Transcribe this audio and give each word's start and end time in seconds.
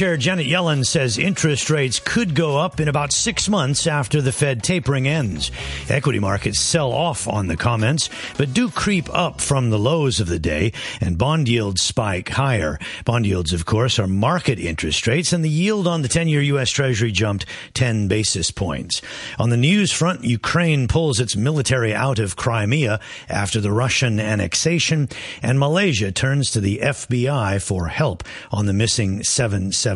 Chair 0.00 0.16
Janet 0.16 0.46
Yellen 0.46 0.86
says 0.86 1.18
interest 1.18 1.68
rates 1.68 2.00
could 2.02 2.34
go 2.34 2.56
up 2.56 2.80
in 2.80 2.88
about 2.88 3.12
six 3.12 3.50
months 3.50 3.86
after 3.86 4.22
the 4.22 4.32
Fed 4.32 4.62
tapering 4.62 5.06
ends. 5.06 5.50
Equity 5.90 6.18
markets 6.18 6.58
sell 6.58 6.90
off 6.90 7.28
on 7.28 7.48
the 7.48 7.56
comments, 7.58 8.08
but 8.38 8.54
do 8.54 8.70
creep 8.70 9.14
up 9.14 9.42
from 9.42 9.68
the 9.68 9.78
lows 9.78 10.18
of 10.18 10.26
the 10.26 10.38
day, 10.38 10.72
and 11.02 11.18
bond 11.18 11.50
yields 11.50 11.82
spike 11.82 12.30
higher. 12.30 12.78
Bond 13.04 13.26
yields, 13.26 13.52
of 13.52 13.66
course, 13.66 13.98
are 13.98 14.06
market 14.06 14.58
interest 14.58 15.06
rates, 15.06 15.34
and 15.34 15.44
the 15.44 15.50
yield 15.50 15.86
on 15.86 16.00
the 16.00 16.08
10 16.08 16.28
year 16.28 16.40
U.S. 16.40 16.70
Treasury 16.70 17.12
jumped 17.12 17.44
10 17.74 18.08
basis 18.08 18.50
points. 18.50 19.02
On 19.38 19.50
the 19.50 19.58
news 19.58 19.92
front, 19.92 20.24
Ukraine 20.24 20.88
pulls 20.88 21.20
its 21.20 21.36
military 21.36 21.94
out 21.94 22.18
of 22.18 22.36
Crimea 22.36 23.00
after 23.28 23.60
the 23.60 23.70
Russian 23.70 24.18
annexation, 24.18 25.10
and 25.42 25.58
Malaysia 25.58 26.10
turns 26.10 26.50
to 26.52 26.60
the 26.62 26.78
FBI 26.82 27.62
for 27.62 27.88
help 27.88 28.24
on 28.50 28.64
the 28.64 28.72
missing 28.72 29.22
777 29.22 29.89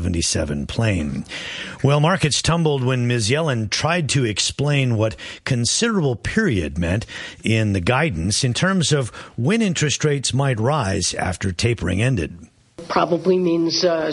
plane. 0.68 1.24
Well, 1.82 2.00
markets 2.00 2.43
tumbled 2.43 2.84
when 2.84 3.07
Ms. 3.07 3.30
Yellen 3.30 3.71
tried 3.71 4.08
to 4.11 4.25
explain 4.25 4.96
what 4.96 5.17
considerable 5.44 6.17
period 6.17 6.79
meant 6.79 7.07
in 7.43 7.72
the 7.72 7.80
guidance 7.80 8.44
in 8.44 8.54
terms 8.54 8.93
of 8.93 9.11
when 9.36 9.62
interest 9.62 10.04
rates 10.04 10.34
might 10.34 10.58
rise 10.61 11.14
after 11.14 11.53
tapering 11.53 12.03
ended. 12.03 12.48
Probably 12.89 13.39
means 13.39 13.84
uh, 13.84 14.12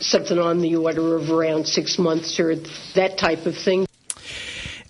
something 0.00 0.38
on 0.38 0.60
the 0.60 0.76
order 0.76 1.16
of 1.16 1.30
around 1.30 1.66
six 1.66 1.98
months 1.98 2.38
or 2.40 2.54
that 2.94 3.18
type 3.18 3.46
of 3.46 3.56
thing. 3.56 3.86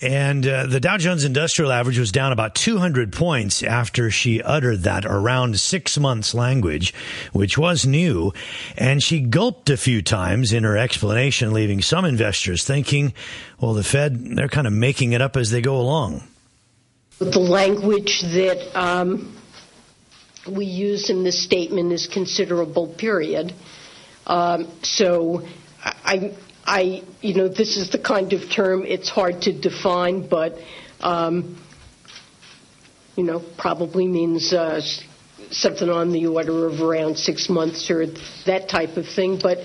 And 0.03 0.45
uh, 0.47 0.67
the 0.67 0.81
Dow 0.81 0.99
Jones 0.99 1.23
Industrial 1.23 1.71
Average 1.71 1.99
was 1.99 2.11
down 2.11 2.33
about 2.33 2.57
200 2.57 3.13
points 3.13 3.63
after 3.63 4.11
she 4.11 4.43
uttered 4.43 4.83
that 4.83 5.07
around 5.07 5.61
six 5.61 5.97
months 5.97 6.35
language, 6.35 6.93
which 7.33 7.57
was 7.57 7.87
new. 7.87 8.33
And 8.77 9.01
she 9.01 9.21
gulped 9.21 9.71
a 9.71 9.77
few 9.77 10.03
times 10.03 10.53
in 10.53 10.65
her 10.65 10.77
explanation, 10.77 11.53
leaving 11.53 11.83
some 11.83 12.05
investors 12.05 12.65
thinking, 12.65 13.15
well, 13.61 13.75
the 13.75 13.85
Fed, 13.85 14.37
they're 14.37 14.49
kind 14.49 14.67
of 14.67 14.73
making 14.73 15.13
it 15.13 15.23
up 15.23 15.37
as 15.37 15.53
they 15.53 15.61
go 15.61 15.77
along. 15.77 16.25
The 17.21 17.39
language 17.39 18.23
that 18.23 18.59
um, 18.75 19.37
we 20.51 20.65
use 20.65 21.11
in 21.11 21.23
this 21.23 21.41
statement 21.41 21.93
is 21.93 22.09
considerable 22.09 22.89
period. 22.89 23.55
Um, 24.27 24.69
so 24.83 25.47
I, 25.85 26.35
I, 26.73 27.03
you 27.21 27.35
know, 27.35 27.49
this 27.49 27.77
is 27.77 27.91
the 27.91 27.99
kind 27.99 28.33
of 28.33 28.51
term 28.51 28.87
it's 28.87 29.11
hard 29.11 29.43
to 29.43 29.53
define, 29.53 30.27
but, 30.27 30.57
um, 31.01 31.63
you 33.15 33.25
know, 33.25 33.43
probably 33.59 34.07
means 34.09 34.55
uh, 34.55 34.81
something 35.51 35.91
on 35.91 36.13
the 36.13 36.29
order 36.29 36.67
of 36.67 36.81
around 36.81 37.19
six 37.19 37.51
months 37.51 37.91
or 37.91 38.07
that 38.47 38.71
type 38.71 38.97
of 38.97 39.07
thing. 39.07 39.39
But, 39.39 39.59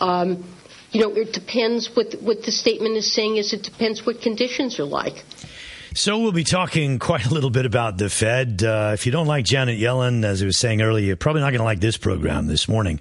um, 0.00 0.52
you 0.90 1.00
know, 1.00 1.12
it 1.14 1.32
depends. 1.32 1.94
What 1.94 2.16
what 2.22 2.42
the 2.42 2.50
statement 2.50 2.96
is 2.96 3.12
saying 3.12 3.36
is 3.36 3.52
it 3.52 3.62
depends 3.62 4.04
what 4.04 4.20
conditions 4.20 4.80
are 4.80 4.84
like. 4.84 5.22
So 5.94 6.18
we'll 6.18 6.32
be 6.32 6.44
talking 6.44 6.98
quite 6.98 7.24
a 7.24 7.32
little 7.32 7.48
bit 7.48 7.64
about 7.64 7.96
the 7.96 8.10
Fed. 8.10 8.62
Uh, 8.62 8.90
if 8.92 9.06
you 9.06 9.12
don't 9.12 9.26
like 9.26 9.46
Janet 9.46 9.80
Yellen, 9.80 10.22
as 10.22 10.42
I 10.42 10.46
was 10.46 10.58
saying 10.58 10.82
earlier, 10.82 11.06
you're 11.06 11.16
probably 11.16 11.40
not 11.40 11.50
going 11.50 11.60
to 11.60 11.64
like 11.64 11.80
this 11.80 11.96
program 11.96 12.46
this 12.46 12.68
morning. 12.68 13.00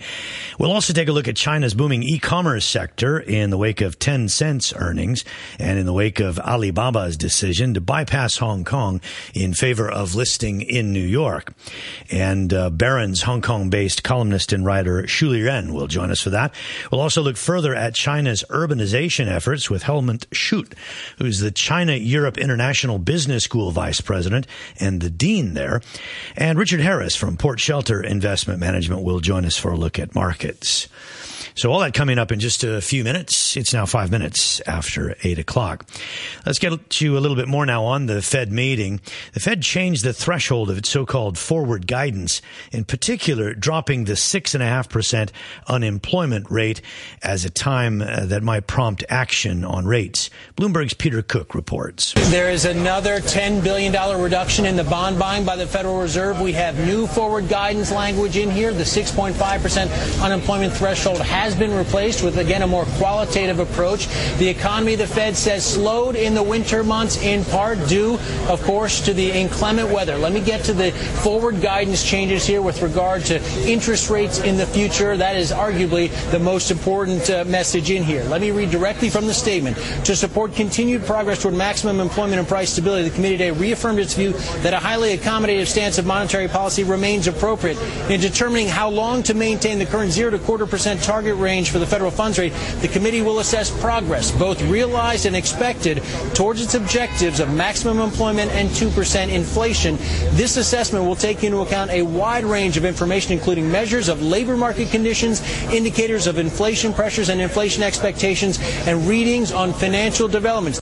We'll 0.57 0.71
also 0.71 0.93
take 0.93 1.09
a 1.09 1.11
look 1.11 1.27
at 1.27 1.35
China's 1.35 1.73
booming 1.73 2.01
e-commerce 2.03 2.63
sector 2.65 3.19
in 3.19 3.49
the 3.49 3.57
wake 3.57 3.81
of 3.81 3.99
Tencent's 3.99 4.73
earnings 4.73 5.25
and 5.59 5.77
in 5.77 5.85
the 5.85 5.91
wake 5.91 6.21
of 6.21 6.39
Alibaba's 6.39 7.17
decision 7.17 7.73
to 7.73 7.81
bypass 7.81 8.37
Hong 8.37 8.63
Kong 8.63 9.01
in 9.33 9.53
favor 9.53 9.91
of 9.91 10.15
listing 10.15 10.61
in 10.61 10.93
New 10.93 11.05
York. 11.05 11.53
And 12.09 12.53
uh, 12.53 12.69
Barron's 12.69 13.23
Hong 13.23 13.41
Kong-based 13.41 14.03
columnist 14.03 14.53
and 14.53 14.65
writer 14.65 15.03
Shuli 15.03 15.45
Ren 15.45 15.73
will 15.73 15.87
join 15.87 16.09
us 16.09 16.21
for 16.21 16.29
that. 16.29 16.55
We'll 16.89 17.01
also 17.01 17.21
look 17.21 17.35
further 17.35 17.75
at 17.75 17.95
China's 17.95 18.45
urbanization 18.49 19.27
efforts 19.27 19.69
with 19.69 19.83
Helmut 19.83 20.25
Schut, 20.31 20.73
who's 21.17 21.39
the 21.39 21.51
China 21.51 21.93
Europe 21.93 22.37
International 22.77 22.99
Business 22.99 23.43
School 23.43 23.71
Vice 23.71 24.01
President 24.01 24.45
and 24.79 25.01
the 25.01 25.09
Dean 25.09 25.55
there. 25.55 25.81
And 26.35 26.59
Richard 26.59 26.79
Harris 26.79 27.15
from 27.15 27.35
Port 27.35 27.59
Shelter 27.59 28.03
Investment 28.03 28.59
Management 28.59 29.01
will 29.01 29.19
join 29.19 29.45
us 29.45 29.57
for 29.57 29.71
a 29.71 29.75
look 29.75 29.97
at 29.97 30.13
markets. 30.13 30.87
So 31.57 31.71
all 31.71 31.79
that 31.79 31.95
coming 31.95 32.19
up 32.19 32.31
in 32.31 32.39
just 32.39 32.63
a 32.63 32.81
few 32.81 33.03
minutes. 33.03 33.57
It's 33.57 33.73
now 33.73 33.87
five 33.87 34.11
minutes 34.11 34.61
after 34.67 35.15
eight 35.23 35.39
o'clock. 35.39 35.89
Let's 36.45 36.59
get 36.59 36.87
to 36.87 37.17
a 37.17 37.19
little 37.19 37.35
bit 37.35 37.47
more 37.47 37.65
now 37.65 37.83
on 37.85 38.05
the 38.05 38.21
Fed 38.21 38.51
meeting. 38.51 39.01
The 39.33 39.39
Fed 39.39 39.63
changed 39.63 40.03
the 40.03 40.13
threshold 40.13 40.69
of 40.69 40.77
its 40.77 40.87
so-called 40.87 41.35
forward 41.35 41.87
guidance, 41.87 42.43
in 42.71 42.85
particular, 42.85 43.55
dropping 43.55 44.03
the 44.03 44.15
six 44.15 44.53
and 44.53 44.61
a 44.61 44.67
half 44.67 44.87
percent 44.87 45.31
unemployment 45.67 46.51
rate 46.51 46.83
as 47.23 47.43
a 47.43 47.49
time 47.49 48.03
uh, 48.03 48.27
that 48.27 48.43
might 48.43 48.67
prompt 48.67 49.03
action 49.09 49.65
on 49.65 49.87
rates. 49.87 50.29
Bloomberg's 50.57 50.93
Peter 50.93 51.23
Cook 51.23 51.55
reports. 51.55 52.13
There 52.29 52.51
is 52.51 52.65
another 52.65 53.17
$10 53.19 53.63
billion 53.63 54.21
reduction 54.21 54.67
in 54.67 54.75
the 54.75 54.83
bond 54.83 55.17
buying 55.17 55.43
by 55.43 55.55
the 55.55 55.65
Federal 55.65 55.99
Reserve. 56.01 56.39
We 56.39 56.53
have 56.53 56.77
new 56.85 57.07
forward 57.07 57.49
guidance 57.49 57.91
language 57.91 58.37
in 58.37 58.51
here. 58.51 58.71
The 58.71 58.83
6.5% 58.83 60.23
unemployment 60.23 60.73
threshold 60.73 61.17
has 61.21 61.46
has 61.47 61.55
been 61.55 61.73
replaced 61.73 62.23
with, 62.23 62.37
again, 62.37 62.61
a 62.61 62.67
more 62.67 62.83
qualitative 62.97 63.59
approach. 63.59 64.07
The 64.37 64.49
economy, 64.49 64.95
the 64.95 65.07
Fed 65.07 65.37
says, 65.37 65.65
slowed 65.65 66.17
in 66.17 66.33
the 66.33 66.43
winter 66.43 66.83
months 66.83 67.21
in 67.23 67.45
part 67.45 67.77
due, 67.87 68.19
of 68.49 68.61
course, 68.63 68.99
to 69.05 69.13
the 69.13 69.31
inclement 69.31 69.89
weather. 69.89 70.17
Let 70.17 70.33
me 70.33 70.41
get 70.41 70.65
to 70.65 70.73
the 70.73 70.91
forward 71.23 71.61
guidance 71.61 72.03
changes 72.03 72.45
here 72.45 72.61
with 72.61 72.81
regard 72.81 73.23
to 73.25 73.41
interest 73.65 74.09
rates 74.09 74.39
in 74.39 74.57
the 74.57 74.65
future. 74.65 75.15
That 75.15 75.37
is 75.37 75.51
arguably 75.51 76.11
the 76.31 76.39
most 76.39 76.69
important 76.69 77.29
uh, 77.29 77.45
message 77.45 77.91
in 77.91 78.03
here. 78.03 78.25
Let 78.25 78.41
me 78.41 78.51
read 78.51 78.69
directly 78.69 79.09
from 79.09 79.25
the 79.25 79.33
statement. 79.33 79.77
To 80.03 80.17
support 80.17 80.53
continued 80.53 81.05
progress 81.05 81.41
toward 81.41 81.55
maximum 81.55 82.01
employment 82.01 82.39
and 82.39 82.47
price 82.47 82.73
stability, 82.73 83.07
the 83.07 83.15
committee 83.15 83.37
today 83.37 83.51
reaffirmed 83.51 83.99
its 83.99 84.15
view 84.15 84.33
that 84.63 84.73
a 84.73 84.79
highly 84.79 85.17
accommodative 85.17 85.67
stance 85.67 85.97
of 85.97 86.05
monetary 86.05 86.49
policy 86.49 86.83
remains 86.83 87.27
appropriate 87.27 87.77
in 88.09 88.19
determining 88.19 88.67
how 88.67 88.89
long 88.89 89.23
to 89.23 89.33
maintain 89.33 89.79
the 89.79 89.85
current 89.85 90.11
zero 90.11 90.29
to 90.29 90.39
quarter 90.39 90.65
percent 90.65 91.01
target 91.01 91.36
range 91.37 91.71
for 91.71 91.79
the 91.79 91.85
federal 91.85 92.11
funds 92.11 92.37
rate, 92.37 92.53
the 92.81 92.87
committee 92.87 93.21
will 93.21 93.39
assess 93.39 93.69
progress, 93.81 94.31
both 94.31 94.61
realized 94.63 95.25
and 95.25 95.35
expected, 95.35 96.03
towards 96.33 96.61
its 96.61 96.75
objectives 96.75 97.39
of 97.39 97.53
maximum 97.53 97.99
employment 97.99 98.51
and 98.51 98.69
2% 98.69 99.29
inflation. 99.29 99.97
This 100.31 100.57
assessment 100.57 101.05
will 101.05 101.15
take 101.15 101.43
into 101.43 101.61
account 101.61 101.91
a 101.91 102.01
wide 102.01 102.43
range 102.43 102.77
of 102.77 102.85
information, 102.85 103.33
including 103.33 103.71
measures 103.71 104.09
of 104.09 104.21
labor 104.21 104.57
market 104.57 104.89
conditions, 104.89 105.41
indicators 105.71 106.27
of 106.27 106.37
inflation 106.37 106.93
pressures 106.93 107.29
and 107.29 107.41
inflation 107.41 107.83
expectations, 107.83 108.59
and 108.87 109.07
readings 109.07 109.51
on 109.51 109.73
financial 109.73 110.27
developments. 110.27 110.81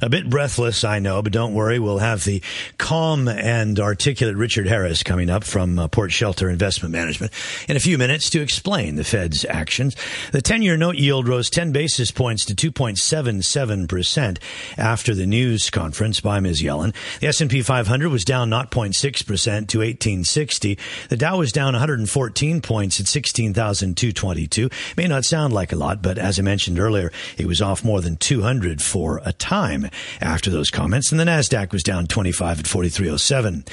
A 0.00 0.08
bit 0.08 0.30
breathless, 0.30 0.84
I 0.84 1.00
know, 1.00 1.22
but 1.22 1.32
don't 1.32 1.54
worry. 1.54 1.80
We'll 1.80 1.98
have 1.98 2.24
the 2.24 2.40
calm 2.78 3.26
and 3.26 3.80
articulate 3.80 4.36
Richard 4.36 4.68
Harris 4.68 5.02
coming 5.02 5.28
up 5.28 5.42
from 5.42 5.76
uh, 5.76 5.88
Port 5.88 6.12
Shelter 6.12 6.48
Investment 6.48 6.92
Management 6.92 7.32
in 7.68 7.76
a 7.76 7.80
few 7.80 7.98
minutes 7.98 8.30
to 8.30 8.40
explain 8.40 8.94
the 8.94 9.02
Fed's 9.02 9.44
actions. 9.44 9.96
The 10.30 10.40
10-year 10.40 10.76
note 10.76 10.96
yield 10.96 11.26
rose 11.26 11.50
10 11.50 11.72
basis 11.72 12.12
points 12.12 12.44
to 12.44 12.54
2.77% 12.54 14.38
after 14.76 15.14
the 15.14 15.26
news 15.26 15.68
conference 15.68 16.20
by 16.20 16.38
Ms. 16.38 16.62
Yellen. 16.62 16.94
The 17.18 17.26
S&P 17.26 17.62
500 17.62 18.08
was 18.08 18.24
down 18.24 18.50
0.6% 18.50 18.94
to 18.94 19.78
1860. 19.78 20.78
The 21.08 21.16
Dow 21.16 21.38
was 21.38 21.50
down 21.50 21.72
114 21.72 22.60
points 22.60 23.00
at 23.00 23.08
16,222. 23.08 24.70
May 24.96 25.06
not 25.08 25.24
sound 25.24 25.52
like 25.52 25.72
a 25.72 25.76
lot, 25.76 26.02
but 26.02 26.18
as 26.18 26.38
I 26.38 26.42
mentioned 26.42 26.78
earlier, 26.78 27.10
it 27.36 27.46
was 27.46 27.60
off 27.60 27.84
more 27.84 28.00
than 28.00 28.16
200 28.16 28.80
for 28.80 29.20
a 29.24 29.32
time 29.32 29.87
after 30.20 30.50
those 30.50 30.70
comments, 30.70 31.10
and 31.10 31.20
the 31.20 31.24
NASDAQ 31.24 31.72
was 31.72 31.82
down 31.82 32.06
25 32.06 32.60
at 32.60 32.66
4307. 32.66 33.64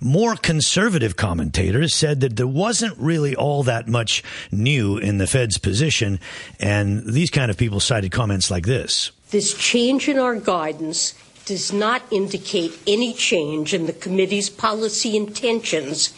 More 0.00 0.36
conservative 0.36 1.16
commentators 1.16 1.94
said 1.94 2.20
that 2.20 2.36
there 2.36 2.46
wasn't 2.46 2.96
really 2.98 3.34
all 3.34 3.62
that 3.64 3.88
much 3.88 4.22
new 4.50 4.96
in 4.98 5.18
the 5.18 5.26
Fed's 5.26 5.58
position, 5.58 6.20
and 6.60 7.04
these 7.06 7.30
kind 7.30 7.50
of 7.50 7.56
people 7.56 7.80
cited 7.80 8.12
comments 8.12 8.50
like 8.50 8.66
this. 8.66 9.10
This 9.30 9.54
change 9.54 10.08
in 10.08 10.18
our 10.18 10.36
guidance 10.36 11.14
does 11.44 11.72
not 11.72 12.02
indicate 12.10 12.78
any 12.86 13.12
change 13.12 13.74
in 13.74 13.86
the 13.86 13.92
committee's 13.92 14.48
policy 14.48 15.16
intentions 15.16 16.14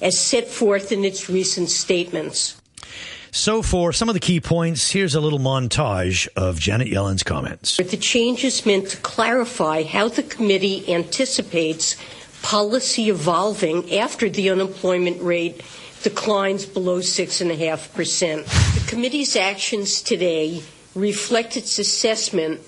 as 0.00 0.18
set 0.18 0.48
forth 0.48 0.90
in 0.92 1.04
its 1.04 1.28
recent 1.28 1.70
statements. 1.70 2.61
So, 3.34 3.62
for 3.62 3.94
some 3.94 4.10
of 4.10 4.14
the 4.14 4.20
key 4.20 4.40
points, 4.40 4.90
here's 4.90 5.14
a 5.14 5.20
little 5.20 5.38
montage 5.38 6.28
of 6.36 6.60
Janet 6.60 6.88
Yellen's 6.88 7.22
comments. 7.22 7.78
The 7.78 7.96
change 7.96 8.44
is 8.44 8.66
meant 8.66 8.90
to 8.90 8.98
clarify 8.98 9.84
how 9.84 10.08
the 10.08 10.22
committee 10.22 10.92
anticipates 10.92 11.96
policy 12.42 13.08
evolving 13.08 13.90
after 13.94 14.28
the 14.28 14.50
unemployment 14.50 15.22
rate 15.22 15.62
declines 16.02 16.66
below 16.66 16.98
6.5%. 16.98 18.74
The 18.74 18.90
committee's 18.90 19.34
actions 19.34 20.02
today 20.02 20.62
reflect 20.94 21.56
its 21.56 21.78
assessment 21.78 22.60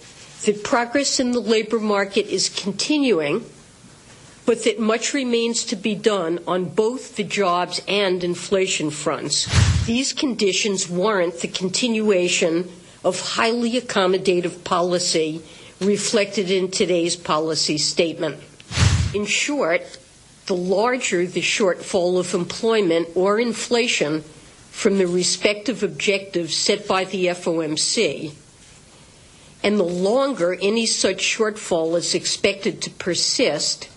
that 0.46 0.64
progress 0.64 1.20
in 1.20 1.32
the 1.32 1.40
labor 1.40 1.78
market 1.78 2.26
is 2.28 2.48
continuing, 2.48 3.44
but 4.46 4.64
that 4.64 4.80
much 4.80 5.12
remains 5.12 5.62
to 5.64 5.76
be 5.76 5.94
done 5.94 6.38
on 6.46 6.64
both 6.64 7.16
the 7.16 7.24
jobs 7.24 7.82
and 7.86 8.24
inflation 8.24 8.90
fronts. 8.90 9.46
These 9.86 10.14
conditions 10.14 10.88
warrant 10.88 11.40
the 11.40 11.48
continuation 11.48 12.70
of 13.04 13.20
highly 13.20 13.72
accommodative 13.72 14.64
policy 14.64 15.42
reflected 15.78 16.50
in 16.50 16.70
today's 16.70 17.16
policy 17.16 17.76
statement. 17.76 18.38
In 19.12 19.26
short, 19.26 19.98
the 20.46 20.56
larger 20.56 21.26
the 21.26 21.42
shortfall 21.42 22.18
of 22.18 22.32
employment 22.32 23.08
or 23.14 23.38
inflation 23.38 24.22
from 24.70 24.96
the 24.96 25.06
respective 25.06 25.82
objectives 25.82 26.56
set 26.56 26.88
by 26.88 27.04
the 27.04 27.26
FOMC, 27.26 28.32
and 29.62 29.78
the 29.78 29.84
longer 29.84 30.56
any 30.60 30.86
such 30.86 31.18
shortfall 31.18 31.96
is 31.96 32.14
expected 32.14 32.80
to 32.82 32.90
persist, 32.90 33.88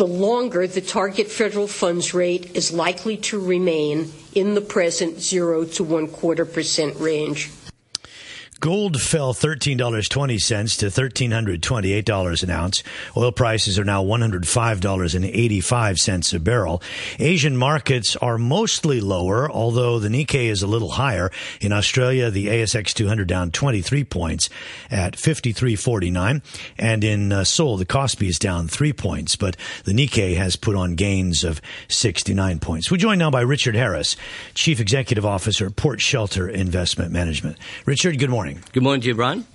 the 0.00 0.06
longer 0.06 0.66
the 0.66 0.80
target 0.80 1.26
federal 1.30 1.66
funds 1.66 2.14
rate 2.14 2.56
is 2.56 2.72
likely 2.72 3.18
to 3.18 3.38
remain 3.38 4.10
in 4.34 4.54
the 4.54 4.60
present 4.62 5.20
zero 5.20 5.62
to 5.62 5.84
one 5.84 6.08
quarter 6.08 6.46
percent 6.46 6.96
range. 6.98 7.50
Gold 8.60 9.00
fell 9.00 9.32
$13.20 9.32 10.78
to 10.80 10.86
$1,328 10.86 12.42
an 12.42 12.50
ounce. 12.50 12.82
Oil 13.16 13.32
prices 13.32 13.78
are 13.78 13.84
now 13.84 14.04
$105.85 14.04 16.34
a 16.34 16.38
barrel. 16.38 16.82
Asian 17.18 17.56
markets 17.56 18.16
are 18.16 18.36
mostly 18.36 19.00
lower, 19.00 19.50
although 19.50 19.98
the 19.98 20.10
Nikkei 20.10 20.50
is 20.50 20.62
a 20.62 20.66
little 20.66 20.90
higher. 20.90 21.30
In 21.62 21.72
Australia, 21.72 22.30
the 22.30 22.48
ASX 22.48 22.92
200 22.92 23.26
down 23.26 23.50
23 23.50 24.04
points 24.04 24.50
at 24.90 25.14
53.49. 25.14 26.42
And 26.76 27.02
in 27.02 27.32
uh, 27.32 27.44
Seoul, 27.44 27.78
the 27.78 27.86
Kospi 27.86 28.28
is 28.28 28.38
down 28.38 28.68
three 28.68 28.92
points, 28.92 29.36
but 29.36 29.56
the 29.84 29.92
Nikkei 29.92 30.36
has 30.36 30.56
put 30.56 30.76
on 30.76 30.96
gains 30.96 31.44
of 31.44 31.62
69 31.88 32.58
points. 32.58 32.90
We're 32.90 32.98
joined 32.98 33.20
now 33.20 33.30
by 33.30 33.40
Richard 33.40 33.74
Harris, 33.74 34.18
Chief 34.52 34.80
Executive 34.80 35.24
Officer, 35.24 35.70
Port 35.70 36.02
Shelter 36.02 36.46
Investment 36.46 37.10
Management. 37.10 37.56
Richard, 37.86 38.18
good 38.18 38.28
morning 38.28 38.49
morning. 38.50 38.70
Good 38.72 38.82
morning 38.82 39.00
to 39.02 39.08
you, 39.08 39.14
Brian. 39.14 39.46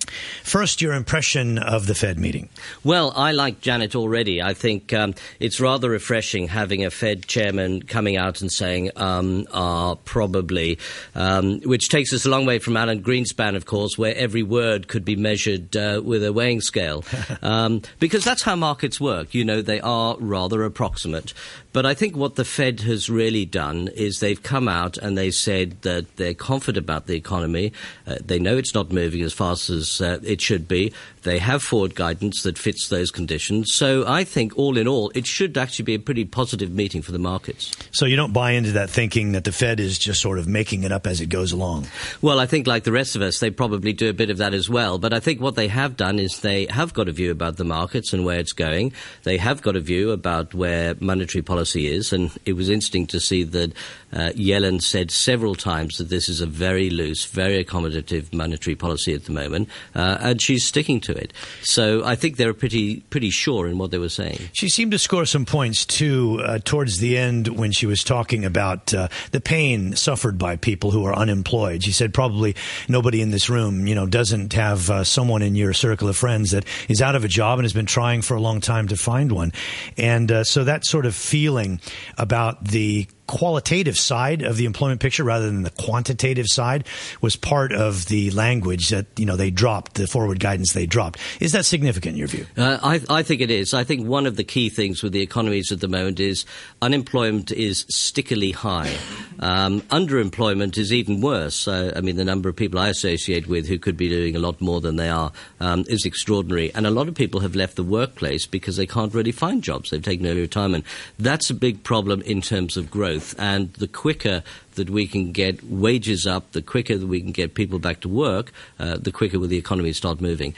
First, 0.42 0.80
your 0.80 0.94
impression 0.94 1.58
of 1.58 1.86
the 1.86 1.94
Fed 1.94 2.18
meeting. 2.18 2.48
Well, 2.84 3.12
I 3.16 3.32
like 3.32 3.60
Janet 3.60 3.94
already. 3.94 4.40
I 4.40 4.54
think 4.54 4.92
um, 4.92 5.14
it's 5.40 5.60
rather 5.60 5.90
refreshing 5.90 6.48
having 6.48 6.84
a 6.84 6.90
Fed 6.90 7.26
chairman 7.26 7.82
coming 7.82 8.16
out 8.16 8.40
and 8.40 8.50
saying, 8.50 8.90
um, 8.96 9.46
are 9.52 9.96
probably, 9.96 10.78
um, 11.14 11.60
which 11.62 11.88
takes 11.88 12.12
us 12.12 12.24
a 12.24 12.30
long 12.30 12.46
way 12.46 12.58
from 12.58 12.76
Alan 12.76 13.02
Greenspan, 13.02 13.56
of 13.56 13.66
course, 13.66 13.98
where 13.98 14.14
every 14.16 14.42
word 14.42 14.88
could 14.88 15.04
be 15.04 15.16
measured 15.16 15.76
uh, 15.76 16.00
with 16.02 16.24
a 16.24 16.32
weighing 16.32 16.60
scale. 16.60 17.04
Um, 17.42 17.82
because 18.00 18.24
that's 18.24 18.42
how 18.42 18.56
markets 18.56 19.00
work. 19.00 19.34
You 19.34 19.44
know, 19.44 19.60
they 19.60 19.80
are 19.80 20.16
rather 20.18 20.64
approximate. 20.64 21.32
But 21.72 21.84
I 21.84 21.92
think 21.92 22.16
what 22.16 22.36
the 22.36 22.44
Fed 22.44 22.80
has 22.80 23.10
really 23.10 23.44
done 23.44 23.88
is 23.88 24.18
they've 24.18 24.42
come 24.42 24.66
out 24.66 24.96
and 24.96 25.18
they 25.18 25.30
said 25.30 25.82
that 25.82 26.16
they're 26.16 26.32
confident 26.32 26.82
about 26.82 27.06
the 27.06 27.14
economy. 27.14 27.72
Uh, 28.06 28.16
they 28.24 28.38
know 28.38 28.56
it's 28.56 28.74
not 28.74 28.85
moving 28.92 29.22
as 29.22 29.32
fast 29.32 29.70
as 29.70 30.00
uh, 30.00 30.18
it 30.22 30.40
should 30.40 30.68
be. 30.68 30.92
They 31.22 31.38
have 31.38 31.62
forward 31.62 31.94
guidance 31.94 32.42
that 32.42 32.56
fits 32.56 32.88
those 32.88 33.10
conditions. 33.10 33.74
So 33.74 34.06
I 34.06 34.24
think, 34.24 34.56
all 34.56 34.78
in 34.78 34.86
all, 34.86 35.10
it 35.14 35.26
should 35.26 35.58
actually 35.58 35.84
be 35.84 35.94
a 35.94 35.98
pretty 35.98 36.24
positive 36.24 36.70
meeting 36.70 37.02
for 37.02 37.12
the 37.12 37.18
markets. 37.18 37.72
So 37.90 38.06
you 38.06 38.16
don't 38.16 38.32
buy 38.32 38.52
into 38.52 38.72
that 38.72 38.90
thinking 38.90 39.32
that 39.32 39.44
the 39.44 39.52
Fed 39.52 39.80
is 39.80 39.98
just 39.98 40.20
sort 40.20 40.38
of 40.38 40.46
making 40.46 40.84
it 40.84 40.92
up 40.92 41.06
as 41.06 41.20
it 41.20 41.26
goes 41.26 41.52
along? 41.52 41.86
Well, 42.22 42.38
I 42.38 42.46
think, 42.46 42.66
like 42.66 42.84
the 42.84 42.92
rest 42.92 43.16
of 43.16 43.22
us, 43.22 43.40
they 43.40 43.50
probably 43.50 43.92
do 43.92 44.08
a 44.08 44.12
bit 44.12 44.30
of 44.30 44.38
that 44.38 44.54
as 44.54 44.70
well. 44.70 44.98
But 44.98 45.12
I 45.12 45.20
think 45.20 45.40
what 45.40 45.56
they 45.56 45.68
have 45.68 45.96
done 45.96 46.18
is 46.18 46.40
they 46.40 46.66
have 46.66 46.94
got 46.94 47.08
a 47.08 47.12
view 47.12 47.30
about 47.30 47.56
the 47.56 47.64
markets 47.64 48.12
and 48.12 48.24
where 48.24 48.38
it's 48.38 48.52
going. 48.52 48.92
They 49.24 49.36
have 49.38 49.62
got 49.62 49.76
a 49.76 49.80
view 49.80 50.12
about 50.12 50.54
where 50.54 50.94
monetary 51.00 51.42
policy 51.42 51.88
is. 51.88 52.12
And 52.12 52.30
it 52.44 52.52
was 52.52 52.68
interesting 52.68 53.06
to 53.08 53.20
see 53.20 53.42
that 53.44 53.72
uh, 54.12 54.30
Yellen 54.34 54.80
said 54.80 55.10
several 55.10 55.54
times 55.54 55.98
that 55.98 56.08
this 56.08 56.28
is 56.28 56.40
a 56.40 56.46
very 56.46 56.90
loose, 56.90 57.24
very 57.24 57.62
accommodative 57.62 58.32
monetary 58.32 58.76
policy 58.76 59.14
at 59.14 59.24
the 59.24 59.32
moment. 59.32 59.68
Uh, 59.94 60.18
and 60.20 60.40
she's 60.40 60.64
sticking 60.64 61.00
to 61.00 61.12
it. 61.12 61.32
So 61.62 62.04
I 62.04 62.14
think 62.14 62.36
they're 62.36 62.54
pretty 62.54 63.00
pretty 63.10 63.30
sure 63.30 63.66
in 63.66 63.78
what 63.78 63.90
they 63.90 63.98
were 63.98 64.08
saying. 64.08 64.38
She 64.52 64.68
seemed 64.68 64.92
to 64.92 64.98
score 64.98 65.26
some 65.26 65.44
points 65.44 65.84
too 65.84 66.40
uh, 66.44 66.58
towards 66.64 66.98
the 66.98 67.18
end 67.18 67.48
when 67.48 67.72
she 67.72 67.86
was 67.86 68.04
talking 68.04 68.44
about 68.44 68.94
uh, 68.94 69.08
the 69.32 69.40
pain 69.40 69.96
suffered 69.96 70.38
by 70.38 70.56
people 70.56 70.90
who 70.90 71.04
are 71.04 71.14
unemployed. 71.14 71.82
She 71.82 71.92
said 71.92 72.14
probably 72.14 72.56
nobody 72.88 73.20
in 73.20 73.30
this 73.30 73.48
room, 73.48 73.86
you 73.86 73.94
know, 73.94 74.06
doesn't 74.06 74.52
have 74.52 74.90
uh, 74.90 75.04
someone 75.04 75.42
in 75.42 75.54
your 75.54 75.72
circle 75.72 76.08
of 76.08 76.16
friends 76.16 76.52
that 76.52 76.64
is 76.88 77.02
out 77.02 77.16
of 77.16 77.24
a 77.24 77.28
job 77.28 77.58
and 77.58 77.64
has 77.64 77.72
been 77.72 77.86
trying 77.86 78.22
for 78.22 78.34
a 78.34 78.40
long 78.40 78.60
time 78.60 78.88
to 78.88 78.96
find 78.96 79.32
one, 79.32 79.52
and 79.96 80.30
uh, 80.30 80.44
so 80.44 80.64
that 80.64 80.84
sort 80.84 81.06
of 81.06 81.14
feeling 81.14 81.80
about 82.18 82.64
the 82.64 83.06
qualitative 83.26 83.96
side 83.98 84.42
of 84.42 84.56
the 84.56 84.64
employment 84.64 85.00
picture 85.00 85.24
rather 85.24 85.46
than 85.46 85.62
the 85.62 85.70
quantitative 85.70 86.46
side 86.48 86.86
was 87.20 87.36
part 87.36 87.72
of 87.72 88.06
the 88.06 88.30
language 88.30 88.90
that 88.90 89.06
you 89.16 89.26
know 89.26 89.36
they 89.36 89.50
dropped 89.50 89.94
the 89.94 90.06
forward 90.06 90.40
guidance 90.40 90.72
they 90.72 90.86
dropped. 90.86 91.18
Is 91.40 91.52
that 91.52 91.64
significant 91.64 92.14
in 92.14 92.18
your 92.18 92.28
view? 92.28 92.46
Uh, 92.56 92.78
I, 92.82 93.00
I, 93.08 93.22
think 93.22 93.40
it 93.40 93.50
is. 93.50 93.74
I 93.74 93.84
think 93.84 94.06
one 94.06 94.26
of 94.26 94.36
the 94.36 94.44
key 94.44 94.68
things 94.68 95.02
with 95.02 95.12
the 95.12 95.22
economies 95.22 95.72
at 95.72 95.80
the 95.80 95.88
moment 95.88 96.20
is 96.20 96.44
unemployment 96.80 97.52
is 97.52 97.86
stickily 97.88 98.52
high. 98.52 98.96
Um, 99.40 99.80
underemployment 99.82 100.78
is 100.78 100.92
even 100.92 101.20
worse. 101.20 101.66
I 101.66 102.00
mean, 102.00 102.16
the 102.16 102.24
number 102.24 102.48
of 102.48 102.56
people 102.56 102.78
I 102.78 102.88
associate 102.88 103.46
with 103.46 103.66
who 103.66 103.78
could 103.78 103.96
be 103.96 104.08
doing 104.08 104.36
a 104.36 104.40
lot 104.40 104.60
more 104.60 104.80
than 104.80 104.96
they 104.96 105.08
are 105.08 105.32
um, 105.60 105.84
is 105.88 106.04
extraordinary, 106.04 106.72
and 106.74 106.86
a 106.86 106.90
lot 106.90 107.08
of 107.08 107.14
people 107.14 107.40
have 107.40 107.56
left 107.56 107.76
the 107.76 107.82
workplace 107.82 108.46
because 108.46 108.76
they 108.76 108.86
can't 108.86 109.14
really 109.14 109.32
find 109.32 109.62
jobs. 109.62 109.90
They've 109.90 110.02
taken 110.02 110.26
early 110.26 110.42
retirement. 110.42 110.84
That's 111.18 111.50
a 111.50 111.54
big 111.54 111.82
problem 111.82 112.22
in 112.22 112.40
terms 112.40 112.76
of 112.76 112.90
growth 112.90 113.06
growth. 113.06 113.34
And 113.38 113.72
the 113.74 113.88
quicker 113.88 114.42
that 114.74 114.90
we 114.90 115.06
can 115.06 115.32
get 115.32 115.64
wages 115.64 116.26
up, 116.26 116.52
the 116.52 116.62
quicker 116.62 116.96
that 116.96 117.06
we 117.06 117.20
can 117.20 117.32
get 117.32 117.54
people 117.54 117.78
back 117.78 118.00
to 118.00 118.08
work, 118.08 118.52
uh, 118.78 118.96
the 118.96 119.12
quicker 119.12 119.38
will 119.38 119.48
the 119.48 119.58
economy 119.58 119.92
start 119.92 120.20
moving. 120.20 120.54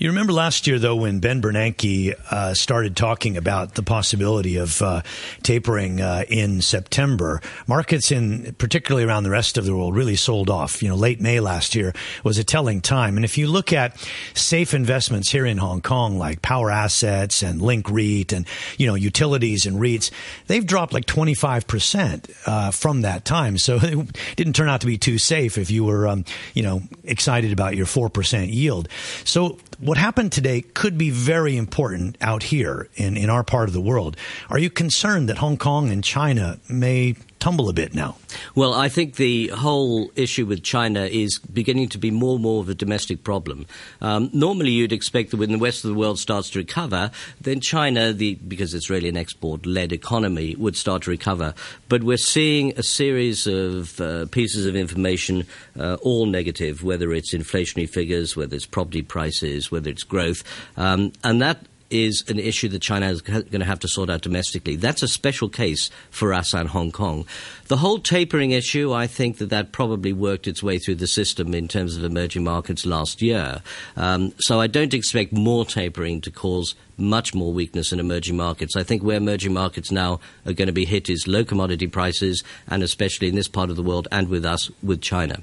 You 0.00 0.08
remember 0.08 0.32
last 0.32 0.66
year, 0.66 0.78
though, 0.78 0.96
when 0.96 1.20
Ben 1.20 1.42
Bernanke 1.42 2.14
uh, 2.30 2.54
started 2.54 2.96
talking 2.96 3.36
about 3.36 3.74
the 3.74 3.82
possibility 3.82 4.56
of 4.56 4.80
uh, 4.80 5.02
tapering 5.42 6.00
uh, 6.00 6.24
in 6.26 6.62
September, 6.62 7.42
markets 7.66 8.10
in 8.10 8.54
particularly 8.54 9.06
around 9.06 9.24
the 9.24 9.30
rest 9.30 9.58
of 9.58 9.66
the 9.66 9.76
world 9.76 9.94
really 9.94 10.16
sold 10.16 10.48
off. 10.48 10.82
You 10.82 10.88
know, 10.88 10.94
late 10.94 11.20
May 11.20 11.38
last 11.38 11.74
year 11.74 11.92
was 12.24 12.38
a 12.38 12.44
telling 12.44 12.80
time. 12.80 13.16
And 13.16 13.26
if 13.26 13.36
you 13.36 13.46
look 13.46 13.74
at 13.74 13.94
safe 14.32 14.72
investments 14.72 15.30
here 15.30 15.44
in 15.44 15.58
Hong 15.58 15.82
Kong, 15.82 16.16
like 16.16 16.40
Power 16.40 16.70
Assets 16.70 17.42
and 17.42 17.60
Link 17.60 17.90
REIT 17.90 18.32
and 18.32 18.46
you 18.78 18.86
know 18.86 18.94
utilities 18.94 19.66
and 19.66 19.76
REITs, 19.76 20.10
they've 20.46 20.64
dropped 20.64 20.94
like 20.94 21.04
twenty 21.04 21.34
five 21.34 21.66
percent 21.66 22.30
uh, 22.46 22.70
from 22.70 23.02
that 23.02 23.26
time. 23.26 23.58
So 23.58 23.76
it 23.82 24.16
didn't 24.36 24.54
turn 24.54 24.70
out 24.70 24.80
to 24.80 24.86
be 24.86 24.96
too 24.96 25.18
safe 25.18 25.58
if 25.58 25.70
you 25.70 25.84
were 25.84 26.08
um, 26.08 26.24
you 26.54 26.62
know 26.62 26.80
excited 27.04 27.52
about 27.52 27.76
your 27.76 27.84
four 27.84 28.08
percent 28.08 28.48
yield. 28.48 28.88
So 29.24 29.58
what 29.80 29.98
happened 29.98 30.30
today 30.30 30.60
could 30.60 30.98
be 30.98 31.10
very 31.10 31.56
important 31.56 32.16
out 32.20 32.44
here 32.44 32.88
in, 32.96 33.16
in 33.16 33.30
our 33.30 33.42
part 33.42 33.68
of 33.68 33.72
the 33.72 33.80
world. 33.80 34.16
Are 34.48 34.58
you 34.58 34.70
concerned 34.70 35.28
that 35.28 35.38
Hong 35.38 35.56
Kong 35.56 35.90
and 35.90 36.04
China 36.04 36.60
may 36.68 37.16
tumble 37.40 37.68
a 37.68 37.72
bit 37.72 37.94
now? 37.94 38.16
Well, 38.54 38.74
I 38.74 38.88
think 38.88 39.16
the 39.16 39.48
whole 39.48 40.10
issue 40.14 40.46
with 40.46 40.62
China 40.62 41.04
is 41.04 41.38
beginning 41.38 41.88
to 41.90 41.98
be 41.98 42.10
more 42.10 42.34
and 42.34 42.42
more 42.42 42.60
of 42.60 42.68
a 42.68 42.74
domestic 42.74 43.24
problem. 43.24 43.66
Um, 44.00 44.30
normally, 44.32 44.70
you'd 44.70 44.92
expect 44.92 45.30
that 45.30 45.38
when 45.38 45.50
the 45.50 45.58
rest 45.58 45.84
of 45.84 45.88
the 45.88 45.96
world 45.96 46.18
starts 46.18 46.50
to 46.50 46.58
recover, 46.58 47.10
then 47.40 47.60
China, 47.60 48.12
the, 48.12 48.34
because 48.36 48.74
it's 48.74 48.90
really 48.90 49.08
an 49.08 49.16
export 49.16 49.66
led 49.66 49.92
economy, 49.92 50.54
would 50.56 50.76
start 50.76 51.02
to 51.02 51.10
recover. 51.10 51.54
But 51.88 52.02
we're 52.02 52.18
seeing 52.18 52.78
a 52.78 52.82
series 52.82 53.46
of 53.46 54.00
uh, 54.00 54.26
pieces 54.26 54.66
of 54.66 54.76
information, 54.76 55.46
uh, 55.78 55.96
all 56.02 56.26
negative, 56.26 56.84
whether 56.84 57.12
it's 57.12 57.32
inflationary 57.34 57.88
figures, 57.88 58.36
whether 58.36 58.54
it's 58.54 58.66
property 58.66 59.02
prices, 59.02 59.70
whether 59.70 59.90
it's 59.90 60.04
growth. 60.04 60.44
Um, 60.76 61.12
and 61.24 61.40
that 61.40 61.58
is 61.90 62.24
an 62.28 62.38
issue 62.38 62.68
that 62.68 62.80
China 62.80 63.06
is 63.08 63.20
going 63.20 63.44
to 63.50 63.64
have 63.64 63.80
to 63.80 63.88
sort 63.88 64.10
out 64.10 64.22
domestically. 64.22 64.76
That's 64.76 65.02
a 65.02 65.08
special 65.08 65.48
case 65.48 65.90
for 66.10 66.32
us 66.32 66.54
and 66.54 66.68
Hong 66.68 66.92
Kong. 66.92 67.26
The 67.66 67.78
whole 67.78 67.98
tapering 67.98 68.52
issue, 68.52 68.92
I 68.92 69.06
think 69.06 69.38
that 69.38 69.50
that 69.50 69.72
probably 69.72 70.12
worked 70.12 70.46
its 70.46 70.62
way 70.62 70.78
through 70.78 70.96
the 70.96 71.06
system 71.06 71.54
in 71.54 71.68
terms 71.68 71.96
of 71.96 72.04
emerging 72.04 72.44
markets 72.44 72.86
last 72.86 73.22
year. 73.22 73.62
Um, 73.96 74.32
so 74.38 74.60
I 74.60 74.66
don't 74.66 74.94
expect 74.94 75.32
more 75.32 75.64
tapering 75.64 76.20
to 76.22 76.30
cause 76.30 76.74
much 76.96 77.34
more 77.34 77.52
weakness 77.52 77.92
in 77.92 77.98
emerging 77.98 78.36
markets. 78.36 78.76
I 78.76 78.82
think 78.82 79.02
where 79.02 79.16
emerging 79.16 79.54
markets 79.54 79.90
now 79.90 80.20
are 80.46 80.52
going 80.52 80.66
to 80.66 80.72
be 80.72 80.84
hit 80.84 81.08
is 81.08 81.26
low 81.26 81.44
commodity 81.44 81.86
prices, 81.86 82.44
and 82.68 82.82
especially 82.82 83.28
in 83.28 83.34
this 83.34 83.48
part 83.48 83.70
of 83.70 83.76
the 83.76 83.82
world 83.82 84.06
and 84.12 84.28
with 84.28 84.44
us, 84.44 84.70
with 84.82 85.00
China. 85.00 85.42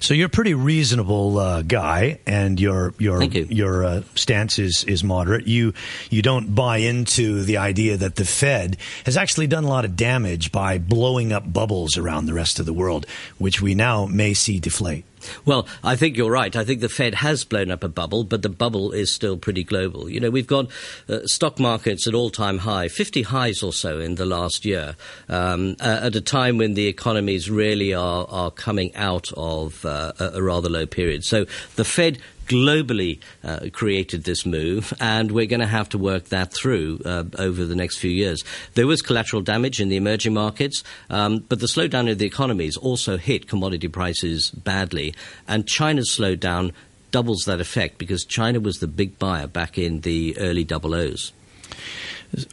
So 0.00 0.14
you're 0.14 0.26
a 0.26 0.30
pretty 0.30 0.54
reasonable 0.54 1.38
uh, 1.38 1.62
guy, 1.62 2.18
and 2.26 2.60
your 2.60 2.94
your 2.98 3.22
you. 3.22 3.46
your 3.48 3.84
uh, 3.84 4.02
stance 4.14 4.58
is 4.58 4.84
is 4.84 5.02
moderate. 5.02 5.46
You 5.46 5.74
you 6.10 6.22
don't 6.22 6.54
buy 6.54 6.78
into 6.78 7.42
the 7.42 7.58
idea 7.58 7.96
that 7.96 8.16
the 8.16 8.24
Fed 8.24 8.76
has 9.04 9.16
actually 9.16 9.46
done 9.46 9.64
a 9.64 9.68
lot 9.68 9.84
of 9.84 9.96
damage 9.96 10.52
by 10.52 10.78
blowing 10.78 11.32
up 11.32 11.50
bubbles 11.52 11.96
around 11.96 12.26
the 12.26 12.34
rest 12.34 12.58
of 12.60 12.66
the 12.66 12.72
world, 12.72 13.06
which 13.38 13.60
we 13.60 13.74
now 13.74 14.06
may 14.06 14.34
see 14.34 14.58
deflate. 14.60 15.04
Well, 15.44 15.66
I 15.82 15.96
think 15.96 16.16
you're 16.16 16.30
right. 16.30 16.54
I 16.54 16.64
think 16.64 16.80
the 16.80 16.88
Fed 16.88 17.16
has 17.16 17.44
blown 17.44 17.70
up 17.70 17.84
a 17.84 17.88
bubble, 17.88 18.24
but 18.24 18.42
the 18.42 18.48
bubble 18.48 18.92
is 18.92 19.10
still 19.10 19.36
pretty 19.36 19.64
global. 19.64 20.08
You 20.08 20.20
know, 20.20 20.30
we've 20.30 20.46
got 20.46 20.68
uh, 21.08 21.20
stock 21.24 21.58
markets 21.58 22.06
at 22.06 22.14
all-time 22.14 22.58
high, 22.58 22.88
50 22.88 23.22
highs 23.22 23.62
or 23.62 23.72
so 23.72 23.98
in 23.98 24.16
the 24.16 24.26
last 24.26 24.64
year, 24.64 24.96
um, 25.28 25.76
uh, 25.80 26.00
at 26.02 26.16
a 26.16 26.20
time 26.20 26.58
when 26.58 26.74
the 26.74 26.86
economies 26.86 27.50
really 27.50 27.94
are, 27.94 28.26
are 28.28 28.50
coming 28.50 28.94
out 28.94 29.30
of 29.36 29.84
uh, 29.84 30.12
a, 30.18 30.24
a 30.34 30.42
rather 30.42 30.68
low 30.68 30.86
period. 30.86 31.24
So 31.24 31.46
the 31.76 31.84
Fed 31.84 32.18
globally 32.46 33.20
uh, 33.44 33.66
created 33.72 34.24
this 34.24 34.46
move, 34.46 34.92
and 35.00 35.32
we're 35.32 35.46
going 35.46 35.60
to 35.60 35.66
have 35.66 35.88
to 35.90 35.98
work 35.98 36.26
that 36.26 36.52
through 36.52 37.00
uh, 37.04 37.24
over 37.38 37.64
the 37.64 37.76
next 37.76 37.98
few 37.98 38.10
years. 38.10 38.44
There 38.74 38.86
was 38.86 39.02
collateral 39.02 39.42
damage 39.42 39.80
in 39.80 39.88
the 39.88 39.96
emerging 39.96 40.34
markets, 40.34 40.82
um, 41.10 41.38
but 41.48 41.60
the 41.60 41.66
slowdown 41.66 42.10
of 42.10 42.18
the 42.18 42.26
economies 42.26 42.76
also 42.76 43.16
hit 43.16 43.48
commodity 43.48 43.88
prices 43.88 44.50
badly, 44.50 45.14
and 45.46 45.66
China's 45.66 46.14
slowdown 46.16 46.72
doubles 47.10 47.44
that 47.46 47.60
effect 47.60 47.98
because 47.98 48.24
China 48.24 48.60
was 48.60 48.80
the 48.80 48.86
big 48.86 49.18
buyer 49.18 49.46
back 49.46 49.78
in 49.78 50.00
the 50.00 50.36
early 50.38 50.64
double 50.64 50.94
O's 50.94 51.32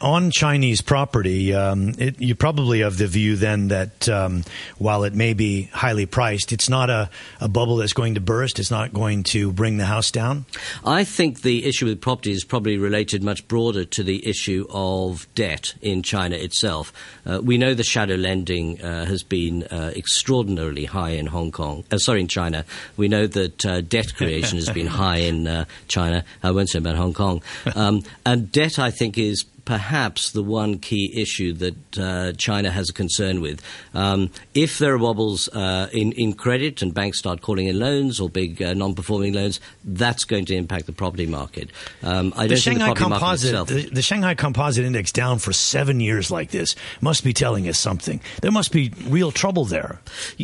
on 0.01 0.31
Chinese 0.31 0.81
property, 0.81 1.53
um, 1.53 1.93
it, 1.97 2.15
you're 2.19 2.35
probably 2.35 2.79
have 2.79 2.97
the 2.97 3.07
view 3.07 3.35
then 3.35 3.69
that 3.69 4.07
um, 4.09 4.43
while 4.77 5.03
it 5.03 5.13
may 5.13 5.33
be 5.33 5.63
highly 5.73 6.05
priced, 6.05 6.51
it's 6.51 6.69
not 6.69 6.89
a, 6.89 7.09
a, 7.39 7.47
bubble 7.47 7.77
that's 7.77 7.93
going 7.93 8.15
to 8.15 8.21
burst. 8.21 8.59
It's 8.59 8.71
not 8.71 8.93
going 8.93 9.23
to 9.23 9.51
bring 9.51 9.77
the 9.77 9.85
house 9.85 10.11
down. 10.11 10.45
I 10.85 11.03
think 11.03 11.41
the 11.41 11.65
issue 11.65 11.85
with 11.85 12.01
property 12.01 12.31
is 12.31 12.43
probably 12.43 12.77
related 12.77 13.23
much 13.23 13.47
broader 13.47 13.85
to 13.85 14.03
the 14.03 14.25
issue 14.27 14.65
of 14.69 15.27
debt 15.35 15.73
in 15.81 16.03
China 16.03 16.35
itself. 16.35 16.93
Uh, 17.25 17.39
we 17.43 17.57
know 17.57 17.73
the 17.73 17.83
shadow 17.83 18.15
lending 18.15 18.81
uh, 18.81 19.05
has 19.05 19.23
been 19.23 19.63
uh, 19.63 19.91
extraordinarily 19.95 20.85
high 20.85 21.11
in 21.11 21.27
Hong 21.27 21.51
Kong. 21.51 21.83
Uh, 21.91 21.97
sorry, 21.97 22.21
in 22.21 22.27
China. 22.27 22.65
We 22.97 23.07
know 23.07 23.27
that 23.27 23.65
uh, 23.65 23.81
debt 23.81 24.15
creation 24.15 24.57
has 24.57 24.69
been 24.69 24.87
high 25.03 25.17
in 25.17 25.47
uh, 25.47 25.65
China. 25.87 26.23
I 26.41 26.51
won't 26.51 26.69
say 26.69 26.79
about 26.79 26.95
Hong 26.95 27.13
Kong. 27.13 27.41
Um, 27.75 28.03
and 28.25 28.51
debt, 28.51 28.79
I 28.79 28.91
think, 28.91 29.17
is 29.17 29.45
perhaps 29.73 30.33
the 30.33 30.43
one 30.43 30.77
key 30.77 31.11
issue 31.19 31.51
that 31.51 31.97
uh, 31.97 32.31
China 32.33 32.69
has 32.69 32.91
a 32.91 32.93
concern 32.93 33.41
with. 33.41 33.59
Um, 33.95 34.29
if 34.53 34.77
there 34.77 34.93
are 34.93 34.99
wobbles 34.99 35.49
uh, 35.49 35.89
in, 35.91 36.11
in 36.11 36.33
credit 36.33 36.83
and 36.83 36.93
banks 36.93 37.17
start 37.17 37.41
calling 37.41 37.65
in 37.65 37.79
loans 37.79 38.19
or 38.19 38.29
big 38.29 38.61
uh, 38.61 38.75
non-performing 38.75 39.33
loans, 39.33 39.59
that's 39.83 40.25
going 40.25 40.45
to 40.45 40.55
impact 40.55 40.85
the 40.85 40.91
property 40.91 41.25
market. 41.25 41.71
Um, 42.03 42.35
I 42.37 42.45
the 42.45 42.55
Shanghai 42.55 42.89
the 42.89 42.93
Composite, 42.93 43.65
the, 43.65 43.89
the, 43.89 44.03
Shanghai 44.03 44.35
Composite 44.35 44.85
Index 44.85 45.11
down 45.11 45.39
for 45.39 45.53
seven 45.53 45.99
years 45.99 46.29
like 46.29 46.51
this 46.51 46.75
must 47.01 47.23
be 47.23 47.33
telling 47.33 47.67
us 47.67 47.79
something. 47.79 48.21
There 48.43 48.51
must 48.51 48.71
be 48.71 48.91
real 49.07 49.31
trouble 49.31 49.65
there. 49.65 49.99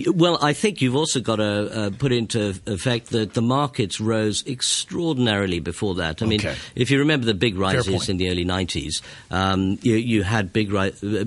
Well, 0.07 0.39
I 0.41 0.53
think 0.53 0.81
you've 0.81 0.95
also 0.95 1.19
got 1.19 1.35
to 1.35 1.43
uh, 1.71 1.89
put 1.99 2.11
into 2.11 2.59
effect 2.65 3.11
that 3.11 3.35
the 3.35 3.43
markets 3.43 4.01
rose 4.01 4.43
extraordinarily 4.47 5.59
before 5.59 5.93
that. 5.95 6.23
I 6.23 6.25
mean, 6.25 6.41
if 6.73 6.89
you 6.89 6.97
remember 6.97 7.27
the 7.27 7.35
big 7.35 7.59
rises 7.59 8.09
in 8.09 8.17
the 8.17 8.31
early 8.31 8.43
90s, 8.43 9.03
um, 9.31 9.77
you, 9.81 9.95
you, 9.95 10.23
had 10.23 10.51
big, 10.51 10.71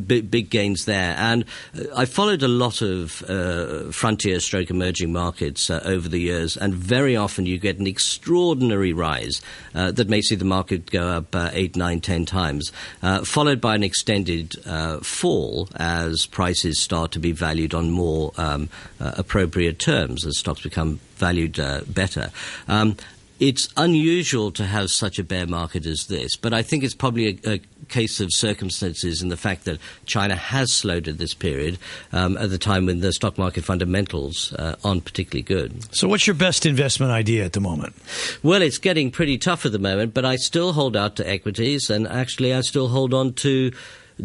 big, 0.07 0.31
big 0.31 0.51
gains 0.51 0.85
there. 0.85 1.15
And 1.19 1.45
uh, 1.77 1.85
I 1.95 2.05
followed 2.05 2.43
a 2.43 2.49
lot 2.49 2.83
of 2.83 3.23
uh, 3.29 3.91
frontier 3.93 4.41
stroke 4.41 4.71
emerging 4.71 5.13
markets 5.13 5.71
uh, 5.71 5.81
over 5.85 6.09
the 6.09 6.19
years, 6.19 6.57
and 6.57 6.75
very 6.75 7.17
often 7.17 7.47
you 7.47 7.59
get 7.59 7.79
an 7.79 7.87
extraordinary 7.87 8.93
rise 8.93 9.41
uh, 9.75 9.93
that 9.93 10.09
may 10.09 10.21
see 10.21 10.35
the 10.35 10.45
market 10.45 10.91
go 10.91 11.09
up 11.09 11.35
uh, 11.35 11.51
eight, 11.53 11.77
nine, 11.77 12.01
ten 12.01 12.27
times, 12.27 12.73
uh, 13.03 13.25
followed 13.25 13.61
by 13.61 13.75
an 13.75 13.83
extended 13.83 14.55
fall 15.03 15.69
as 15.77 16.27
prices 16.27 16.81
start 16.81 17.13
to 17.13 17.19
be 17.19 17.33
valued 17.33 17.75
on 17.75 17.91
more 17.91 18.33
um, 18.37 18.69
appropriate 19.01 19.79
terms 19.79 20.27
as 20.27 20.39
stocks 20.39 20.63
become 20.63 21.01
valued 21.17 21.59
better. 21.93 22.31
Um, 22.69 22.97
it's 23.43 23.69
unusual 23.77 24.53
to 24.53 24.65
have 24.65 24.89
such 24.89 25.19
a 25.19 25.25
bear 25.25 25.49
market 25.49 25.85
as 25.85 26.07
this, 26.07 26.37
but 26.37 26.55
I 26.55 26.63
think 26.63 26.85
it's 26.85 26.95
probably 26.95 27.41
a, 27.45 27.55
a 27.55 27.61
case 27.89 28.21
of 28.21 28.29
circumstances 28.33 29.21
in 29.21 29.31
the 29.31 29.37
fact 29.37 29.65
that 29.65 29.81
China 30.07 30.37
has 30.37 30.73
slowed 30.73 31.09
at 31.09 31.19
this 31.19 31.35
period 31.35 31.77
um, 32.13 32.37
at 32.37 32.51
the 32.51 32.57
time 32.57 32.87
when 32.87 33.01
the 33.01 33.13
stock 33.13 33.39
market 33.39 33.65
fundamentals 33.65 34.53
uh, 34.53 34.77
aren't 34.85 35.05
particularly 35.05 35.43
good. 35.43 35.93
So, 35.93 36.07
what's 36.07 36.25
your 36.25 36.35
best 36.35 36.65
investment 36.67 37.11
idea 37.11 37.45
at 37.45 37.53
the 37.53 37.61
moment? 37.61 37.97
Well, 38.45 38.63
it's 38.63 38.79
getting 38.79 39.11
pretty 39.11 39.39
tough 39.39 39.67
at 39.67 39.73
the 39.73 39.81
moment, 39.81 40.15
but 40.15 40.25
I 40.25 40.37
still 40.37 40.73
hold 40.73 40.97
out 40.97 41.17
to 41.17 41.29
equities, 41.29 41.91
and 41.91 42.07
actually, 42.07 42.55
I 42.55 42.61
still 42.61 42.89
hold 42.89 43.13
on 43.13 43.33
to 43.35 43.73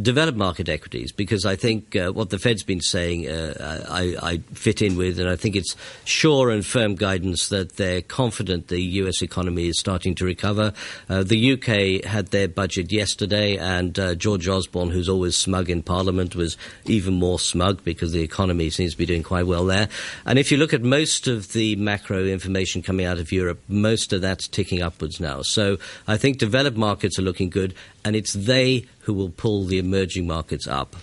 developed 0.01 0.37
market 0.37 0.69
equities 0.69 1.11
because 1.11 1.45
I 1.45 1.55
think 1.55 1.95
uh, 1.95 2.11
what 2.11 2.29
the 2.29 2.39
Fed's 2.39 2.63
been 2.63 2.81
saying 2.81 3.27
uh, 3.27 3.85
I, 3.89 4.15
I, 4.21 4.37
fit 4.53 4.81
in 4.81 4.95
with, 4.95 5.19
and 5.19 5.29
I 5.29 5.35
think 5.35 5.55
it's 5.55 5.75
sure 6.05 6.49
and 6.49 6.65
firm 6.65 6.95
guidance 6.95 7.49
that 7.49 7.77
they're 7.77 8.01
confident 8.01 8.67
the 8.67 8.81
US 8.81 9.21
economy 9.21 9.67
is 9.67 9.79
starting 9.79 10.15
to 10.15 10.25
recover. 10.25 10.73
Uh, 11.09 11.23
the 11.23 11.53
UK 11.53 12.05
had 12.05 12.27
their 12.27 12.47
budget 12.47 12.91
yesterday, 12.91 13.57
and 13.57 13.97
uh, 13.97 14.15
George 14.15 14.47
Osborne, 14.47 14.89
who's 14.89 15.09
always 15.09 15.35
smug 15.37 15.69
in 15.69 15.81
Parliament, 15.81 16.35
was 16.35 16.57
even 16.85 17.15
more 17.15 17.39
smug 17.39 17.83
because 17.83 18.11
the 18.11 18.21
economy 18.21 18.69
seems 18.69 18.91
to 18.91 18.97
be 18.97 19.05
doing 19.05 19.23
quite 19.23 19.47
well 19.47 19.65
there. 19.65 19.89
And 20.25 20.37
if 20.37 20.51
you 20.51 20.57
look 20.57 20.73
at 20.73 20.83
most 20.83 21.27
of 21.27 21.53
the 21.53 21.75
macro 21.75 22.25
information 22.25 22.81
coming 22.81 23.05
out 23.05 23.17
of 23.17 23.31
Europe, 23.31 23.61
most 23.67 24.13
of 24.13 24.21
that's 24.21 24.47
ticking 24.47 24.81
upwards 24.81 25.19
now. 25.19 25.41
So 25.41 25.77
I 26.07 26.17
think 26.17 26.37
developed 26.37 26.77
markets 26.77 27.17
are 27.17 27.23
looking 27.23 27.49
good, 27.49 27.73
and 28.07 28.15
it's 28.15 28.31
they 28.31 28.85
who 29.07 29.13
will 29.13 29.29
pull 29.29 29.63
the 29.63 29.79
emerging 29.79 30.27
markets 30.27 30.67
up. 30.67 30.93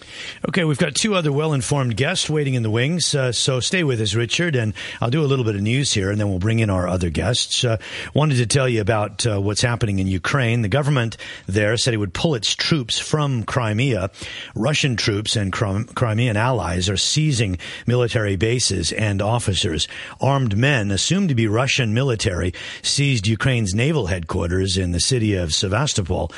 Okay, 0.46 0.64
we've 0.64 0.78
got 0.78 0.94
two 0.94 1.14
other 1.14 1.32
well 1.32 1.54
informed 1.54 1.96
guests 1.96 2.28
waiting 2.28 2.52
in 2.52 2.62
the 2.62 2.70
wings, 2.70 3.14
uh, 3.14 3.32
so 3.32 3.60
stay 3.60 3.82
with 3.82 3.98
us, 3.98 4.14
Richard, 4.14 4.56
and 4.56 4.74
I'll 5.00 5.08
do 5.08 5.22
a 5.22 5.26
little 5.26 5.44
bit 5.44 5.54
of 5.54 5.62
news 5.62 5.94
here 5.94 6.10
and 6.10 6.20
then 6.20 6.28
we'll 6.28 6.38
bring 6.38 6.58
in 6.58 6.68
our 6.68 6.86
other 6.86 7.08
guests. 7.08 7.64
Uh, 7.64 7.78
wanted 8.12 8.36
to 8.36 8.46
tell 8.46 8.68
you 8.68 8.82
about 8.82 9.26
uh, 9.26 9.40
what's 9.40 9.62
happening 9.62 10.00
in 10.00 10.06
Ukraine. 10.06 10.60
The 10.60 10.68
government 10.68 11.16
there 11.46 11.74
said 11.78 11.94
it 11.94 11.96
would 11.96 12.12
pull 12.12 12.34
its 12.34 12.54
troops 12.54 12.98
from 12.98 13.42
Crimea. 13.42 14.10
Russian 14.54 14.96
troops 14.96 15.34
and 15.34 15.50
Crimean 15.50 16.36
allies 16.36 16.90
are 16.90 16.98
seizing 16.98 17.56
military 17.86 18.36
bases 18.36 18.92
and 18.92 19.22
officers. 19.22 19.88
Armed 20.20 20.58
men, 20.58 20.90
assumed 20.90 21.30
to 21.30 21.34
be 21.34 21.46
Russian 21.46 21.94
military, 21.94 22.52
seized 22.82 23.26
Ukraine's 23.26 23.74
naval 23.74 24.08
headquarters 24.08 24.76
in 24.76 24.92
the 24.92 25.00
city 25.00 25.34
of 25.34 25.54
Sevastopol, 25.54 26.30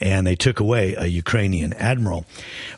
and 0.00 0.11
they 0.20 0.36
took 0.36 0.60
away 0.60 0.94
a 0.94 1.06
Ukrainian 1.06 1.72
admiral. 1.74 2.26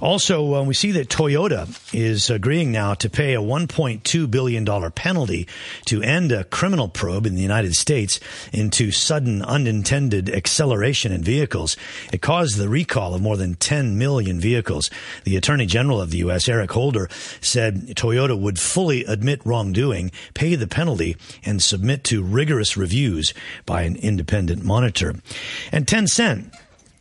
Also, 0.01 0.55
uh, 0.55 0.63
we 0.63 0.75
see 0.75 0.93
that 0.93 1.09
Toyota 1.09 1.69
is 1.93 2.31
agreeing 2.31 2.71
now 2.71 2.95
to 2.95 3.11
pay 3.11 3.35
a 3.35 3.41
$1.2 3.41 4.31
billion 4.31 4.91
penalty 4.93 5.49
to 5.87 6.03
end 6.03 6.33
a 6.33 6.45
criminal 6.45 6.89
probe 6.89 7.27
in 7.27 7.35
the 7.35 7.43
United 7.43 7.75
States 7.75 8.21
into 8.53 8.91
sudden 8.91 9.43
unintended 9.43 10.31
acceleration 10.31 11.13
in 11.13 11.23
vehicles. 11.23 11.77
It 12.13 12.23
caused 12.23 12.57
the 12.57 12.69
recall 12.69 13.15
of 13.15 13.23
more 13.23 13.37
than 13.37 13.55
10 13.55 13.99
million 13.99 14.39
vehicles. 14.39 14.91
The 15.25 15.37
Attorney 15.37 15.67
General 15.67 16.01
of 16.01 16.11
the 16.11 16.19
U.S., 16.19 16.49
Eric 16.49 16.71
Holder, 16.73 17.09
said 17.41 17.97
Toyota 17.97 18.39
would 18.39 18.59
fully 18.59 19.05
admit 19.05 19.45
wrongdoing, 19.45 20.11
pay 20.35 20.55
the 20.55 20.67
penalty, 20.67 21.17
and 21.45 21.63
submit 21.63 22.05
to 22.05 22.23
rigorous 22.23 22.77
reviews 22.77 23.35
by 23.67 23.83
an 23.83 23.97
independent 23.97 24.65
monitor. 24.65 25.15
And 25.73 25.87
Tencent 25.87 26.53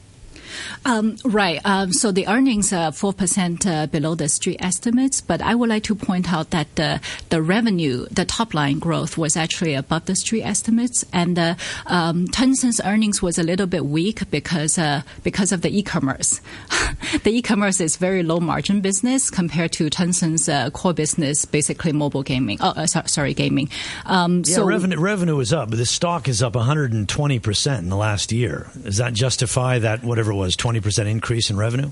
Um, 0.85 1.17
right. 1.25 1.59
Um, 1.63 1.91
so 1.93 2.11
the 2.11 2.27
earnings 2.27 2.73
are 2.73 2.91
4% 2.91 3.65
uh, 3.65 3.87
below 3.87 4.15
the 4.15 4.29
street 4.29 4.57
estimates, 4.59 5.21
but 5.21 5.41
I 5.41 5.55
would 5.55 5.69
like 5.69 5.83
to 5.83 5.95
point 5.95 6.31
out 6.31 6.51
that 6.51 6.75
the, 6.75 7.01
the 7.29 7.41
revenue, 7.41 8.05
the 8.11 8.25
top 8.25 8.53
line 8.53 8.79
growth 8.79 9.17
was 9.17 9.35
actually 9.35 9.73
above 9.73 10.05
the 10.05 10.15
street 10.15 10.43
estimates. 10.43 11.05
And 11.13 11.37
uh, 11.37 11.55
um, 11.87 12.27
Tencent's 12.27 12.81
earnings 12.83 13.21
was 13.21 13.37
a 13.37 13.43
little 13.43 13.67
bit 13.67 13.85
weak 13.85 14.29
because, 14.31 14.77
uh, 14.77 15.01
because 15.23 15.51
of 15.51 15.61
the 15.61 15.77
e-commerce. 15.77 16.41
the 17.23 17.31
e-commerce 17.31 17.79
is 17.79 17.97
very 17.97 18.23
low 18.23 18.39
margin 18.39 18.81
business 18.81 19.29
compared 19.29 19.71
to 19.73 19.89
Tencent's 19.89 20.49
uh, 20.49 20.69
core 20.71 20.93
business, 20.93 21.45
basically 21.45 21.91
mobile 21.91 22.23
gaming. 22.23 22.57
Oh, 22.61 22.69
uh, 22.69 22.85
so, 22.85 23.01
sorry, 23.05 23.33
gaming. 23.33 23.69
Um, 24.05 24.43
yeah, 24.45 24.55
so 24.55 24.65
revenue, 24.65 24.99
revenue 24.99 25.39
is 25.39 25.53
up, 25.53 25.69
but 25.69 25.77
the 25.77 25.85
stock 25.85 26.27
is 26.27 26.41
up 26.41 26.53
120% 26.53 27.79
in 27.79 27.89
the 27.89 27.95
last 27.95 28.31
year. 28.31 28.69
Does 28.81 28.97
that 28.97 29.13
justify 29.13 29.79
that, 29.79 30.03
whatever 30.03 30.31
it 30.31 30.35
was, 30.35 30.48
20% 30.55 31.07
increase 31.07 31.49
in 31.49 31.57
revenue? 31.57 31.89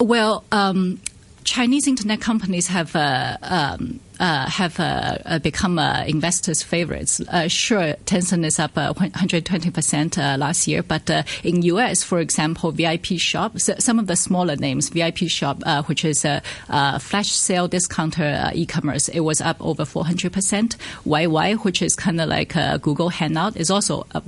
Well, 0.00 0.44
um, 0.52 1.00
Chinese 1.44 1.86
internet 1.86 2.20
companies 2.20 2.66
have 2.68 2.94
uh, 2.96 3.36
um, 3.42 4.00
uh, 4.24 4.48
have 4.48 4.80
uh, 4.80 5.18
uh, 5.26 5.38
become 5.38 5.78
uh, 5.78 6.02
investors' 6.06 6.62
favorites. 6.62 7.20
Uh, 7.28 7.46
sure, 7.46 7.94
Tencent 8.06 8.44
is 8.46 8.58
up 8.58 8.74
120% 8.74 10.16
uh, 10.16 10.38
last 10.38 10.66
year, 10.66 10.82
but 10.82 11.10
in 11.42 11.60
U.S., 11.62 12.02
for 12.02 12.20
example, 12.20 12.72
Vipshop, 12.72 13.60
so 13.60 13.74
some 13.78 13.98
of 13.98 14.06
the 14.06 14.16
smaller 14.16 14.56
names, 14.56 14.88
Vipshop, 14.88 15.86
which 15.88 16.06
is 16.06 16.24
a 16.24 16.40
flash 17.00 17.32
sale 17.32 17.68
discounter 17.68 18.50
e-commerce, 18.54 19.08
it 19.08 19.20
was 19.20 19.42
up 19.42 19.58
over 19.60 19.84
400%. 19.84 20.76
YY, 21.04 21.64
which 21.64 21.82
is 21.82 21.94
kind 21.94 22.18
of 22.18 22.28
like 22.28 22.54
Google 22.80 23.10
Hangout, 23.10 23.56
is 23.56 23.70
also 23.70 24.06
up 24.14 24.24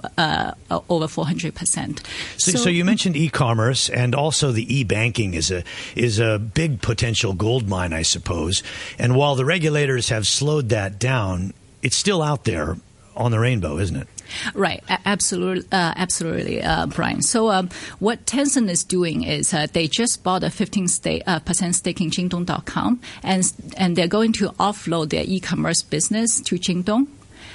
over 0.91 1.07
400%. 1.07 2.01
So, 2.37 2.53
so, 2.53 2.59
so 2.59 2.69
you 2.69 2.85
mentioned 2.85 3.17
e-commerce 3.17 3.89
and 3.89 4.15
also 4.15 4.53
the 4.53 4.67
e-banking 4.75 5.33
is 5.33 5.51
a 5.51 5.65
is 5.95 6.19
a 6.19 6.39
big 6.39 6.83
potential 6.83 7.33
gold 7.33 7.67
mine, 7.69 7.95
I 7.95 8.03
suppose. 8.03 8.63
And 8.99 9.17
while 9.17 9.37
the 9.37 9.45
regulation 9.45 9.86
have 10.09 10.27
slowed 10.27 10.69
that 10.71 10.99
down, 10.99 11.53
it's 11.83 11.97
still 11.97 12.23
out 12.23 12.45
there 12.45 12.77
on 13.17 13.31
the 13.31 13.39
rainbow, 13.39 13.79
isn't 13.79 13.97
it? 13.97 14.09
Right, 14.55 14.83
absolutely, 15.05 15.67
uh, 15.73 15.95
absolutely, 15.97 16.63
uh, 16.63 16.87
Brian. 16.87 17.23
So, 17.23 17.51
um, 17.51 17.71
what 17.99 18.27
Tencent 18.27 18.69
is 18.69 18.85
doing 18.85 19.23
is 19.23 19.55
uh, 19.55 19.67
they 19.73 19.87
just 19.87 20.23
bought 20.25 20.43
a 20.43 20.51
15 20.51 20.89
stake, 20.89 21.23
uh, 21.27 21.39
percent 21.39 21.77
stake 21.77 22.01
in 22.01 22.11
Jingdong.com, 22.11 23.01
and 23.23 23.53
and 23.77 23.97
they're 23.97 24.09
going 24.09 24.33
to 24.35 24.49
offload 24.59 25.11
their 25.11 25.25
e-commerce 25.25 25.83
business 25.83 26.41
to 26.41 26.57
Jingdong. 26.57 27.07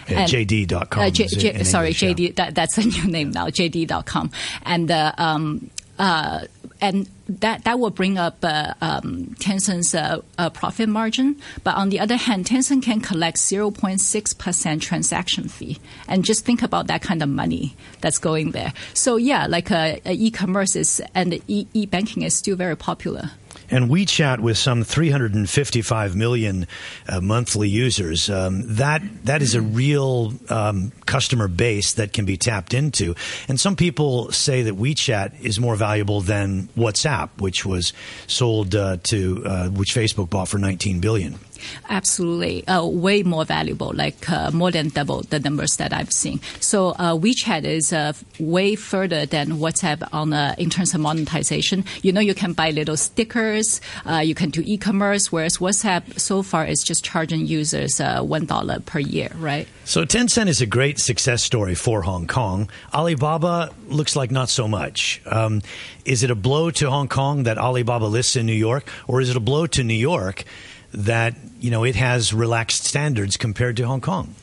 Yeah, 0.08 0.26
JD.com. 0.26 1.04
Uh, 1.04 1.10
J, 1.10 1.28
J, 1.28 1.64
sorry, 1.64 1.88
English, 1.88 2.02
JD. 2.02 2.20
Yeah. 2.20 2.32
That, 2.36 2.56
that's 2.56 2.78
a 2.78 2.86
new 2.86 3.06
name 3.06 3.32
now. 3.32 3.48
JD.com, 3.48 4.32
and 4.64 4.90
uh, 4.90 5.14
um, 5.18 5.70
uh, 6.00 6.46
and 6.80 7.08
that 7.40 7.64
that 7.64 7.80
will 7.80 7.90
bring 7.90 8.18
up 8.18 8.38
uh, 8.44 8.74
um, 8.82 9.36
Tencent's 9.40 9.96
uh, 9.96 10.22
uh, 10.38 10.50
profit 10.50 10.90
margin. 10.90 11.42
But 11.64 11.76
on 11.76 11.90
the 11.90 12.00
other 12.00 12.18
hand, 12.18 12.46
Tencent 12.46 12.84
can 12.84 13.02
collect 13.02 13.38
0.6 13.38 14.38
percent 14.38 14.82
transaction 14.82 15.48
fee, 15.48 15.80
and 16.08 16.26
just 16.26 16.46
think 16.46 16.62
about 16.62 16.88
that 16.88 17.02
kind 17.02 17.24
of 17.24 17.30
money 17.30 17.76
that's 18.02 18.20
going 18.20 18.52
there. 18.52 18.74
So 18.94 19.16
yeah, 19.16 19.48
like 19.48 19.72
uh, 19.72 19.98
e-commerce 20.06 20.76
is 20.76 21.02
and 21.16 21.42
e 21.48 21.86
banking 21.86 22.24
is 22.24 22.34
still 22.36 22.56
very 22.56 22.76
popular 22.78 23.32
and 23.72 23.90
WeChat 23.90 24.40
with 24.40 24.58
some 24.58 24.84
355 24.84 26.16
million 26.16 26.68
uh, 27.08 27.22
monthly 27.22 27.70
users. 27.70 28.30
Um, 28.30 28.76
that 28.76 29.02
that 29.26 29.42
is 29.42 29.56
a 29.56 29.62
real 29.62 30.34
um, 30.50 30.92
customer 31.06 31.48
base 31.48 31.94
that 31.94 32.14
can 32.14 32.26
be 32.26 32.38
tapped 32.38 32.74
into. 32.74 33.16
And 33.48 33.60
some 33.60 33.76
people 33.76 34.32
say 34.32 34.64
that 34.64 34.76
WeChat 34.76 35.42
is 35.42 35.60
more 35.60 35.76
valuable 35.76 36.22
than 36.22 36.68
WhatsApp, 36.78 37.30
which 37.40 37.66
was 37.66 37.94
sold 38.28 38.76
uh, 38.76 38.98
to 39.04 39.44
uh, 39.46 39.70
which 39.70 39.96
Facebook 39.96 40.30
bought 40.30 40.50
for 40.50 40.58
19 40.58 41.00
billion. 41.00 41.40
Absolutely, 41.90 42.68
uh, 42.68 42.86
way 42.86 43.24
more 43.24 43.46
valuable, 43.46 43.92
like 43.94 44.30
uh, 44.30 44.52
more 44.52 44.72
than 44.72 44.90
double 44.90 45.22
the 45.24 45.40
numbers 45.40 45.78
that 45.78 45.94
I've 45.94 46.12
seen. 46.12 46.40
So 46.60 46.90
uh, 46.90 47.16
WeChat 47.16 47.64
is 47.64 47.94
uh, 47.94 48.14
way 48.40 48.76
further 48.76 49.26
than 49.26 49.60
WhatsApp 49.60 50.08
on 50.12 50.34
uh, 50.34 50.56
in 50.58 50.70
terms 50.70 50.94
of 50.94 51.02
monetization. 51.02 51.86
You 52.02 52.12
know, 52.12 52.22
you 52.22 52.34
can 52.34 52.54
buy 52.54 52.72
little 52.72 52.98
stickers, 52.98 53.82
uh, 54.10 54.18
you 54.18 54.36
can 54.36 54.50
do 54.50 54.62
e-commerce, 54.66 55.32
whereas 55.32 55.58
WhatsApp 55.58 56.20
so 56.20 56.44
far 56.44 56.66
is 56.66 56.84
just 56.84 57.04
charging 57.04 57.46
users 57.46 58.00
one 58.00 58.46
dollar 58.46 58.80
per 58.80 59.00
year, 59.00 59.30
right? 59.36 59.68
So 59.86 60.06
Tencent 60.06 60.48
is 60.48 60.62
a 60.62 60.66
great 60.66 61.00
success 61.00 61.44
story 61.44 61.76
for 61.76 62.02
Hong 62.04 62.28
Kong. 62.28 62.70
Alibaba 62.94 63.72
looks 63.88 64.16
like 64.16 64.32
not 64.32 64.50
so 64.50 64.68
much. 64.68 65.22
Um, 65.26 65.62
is 66.06 66.24
it 66.24 66.32
a 66.32 66.36
blow 66.36 66.72
to 66.72 66.90
Hong 66.90 67.08
Kong 67.08 67.44
that 67.44 67.58
Alibaba 67.58 68.06
lists 68.06 68.36
in 68.36 68.46
New 68.46 68.54
York, 68.54 68.88
or 69.08 69.22
is 69.22 69.30
it 69.30 69.36
a 69.36 69.40
blow 69.40 69.68
to 69.68 69.84
New 69.84 69.94
York? 69.94 70.46
That 70.94 71.36
you 71.60 71.72
know 71.72 71.84
it 71.84 71.96
has 71.96 72.34
relaxed 72.34 72.86
standards 72.86 73.38
compared 73.38 73.78
to 73.78 73.88
Hong 73.88 74.02
Kong. 74.02 74.36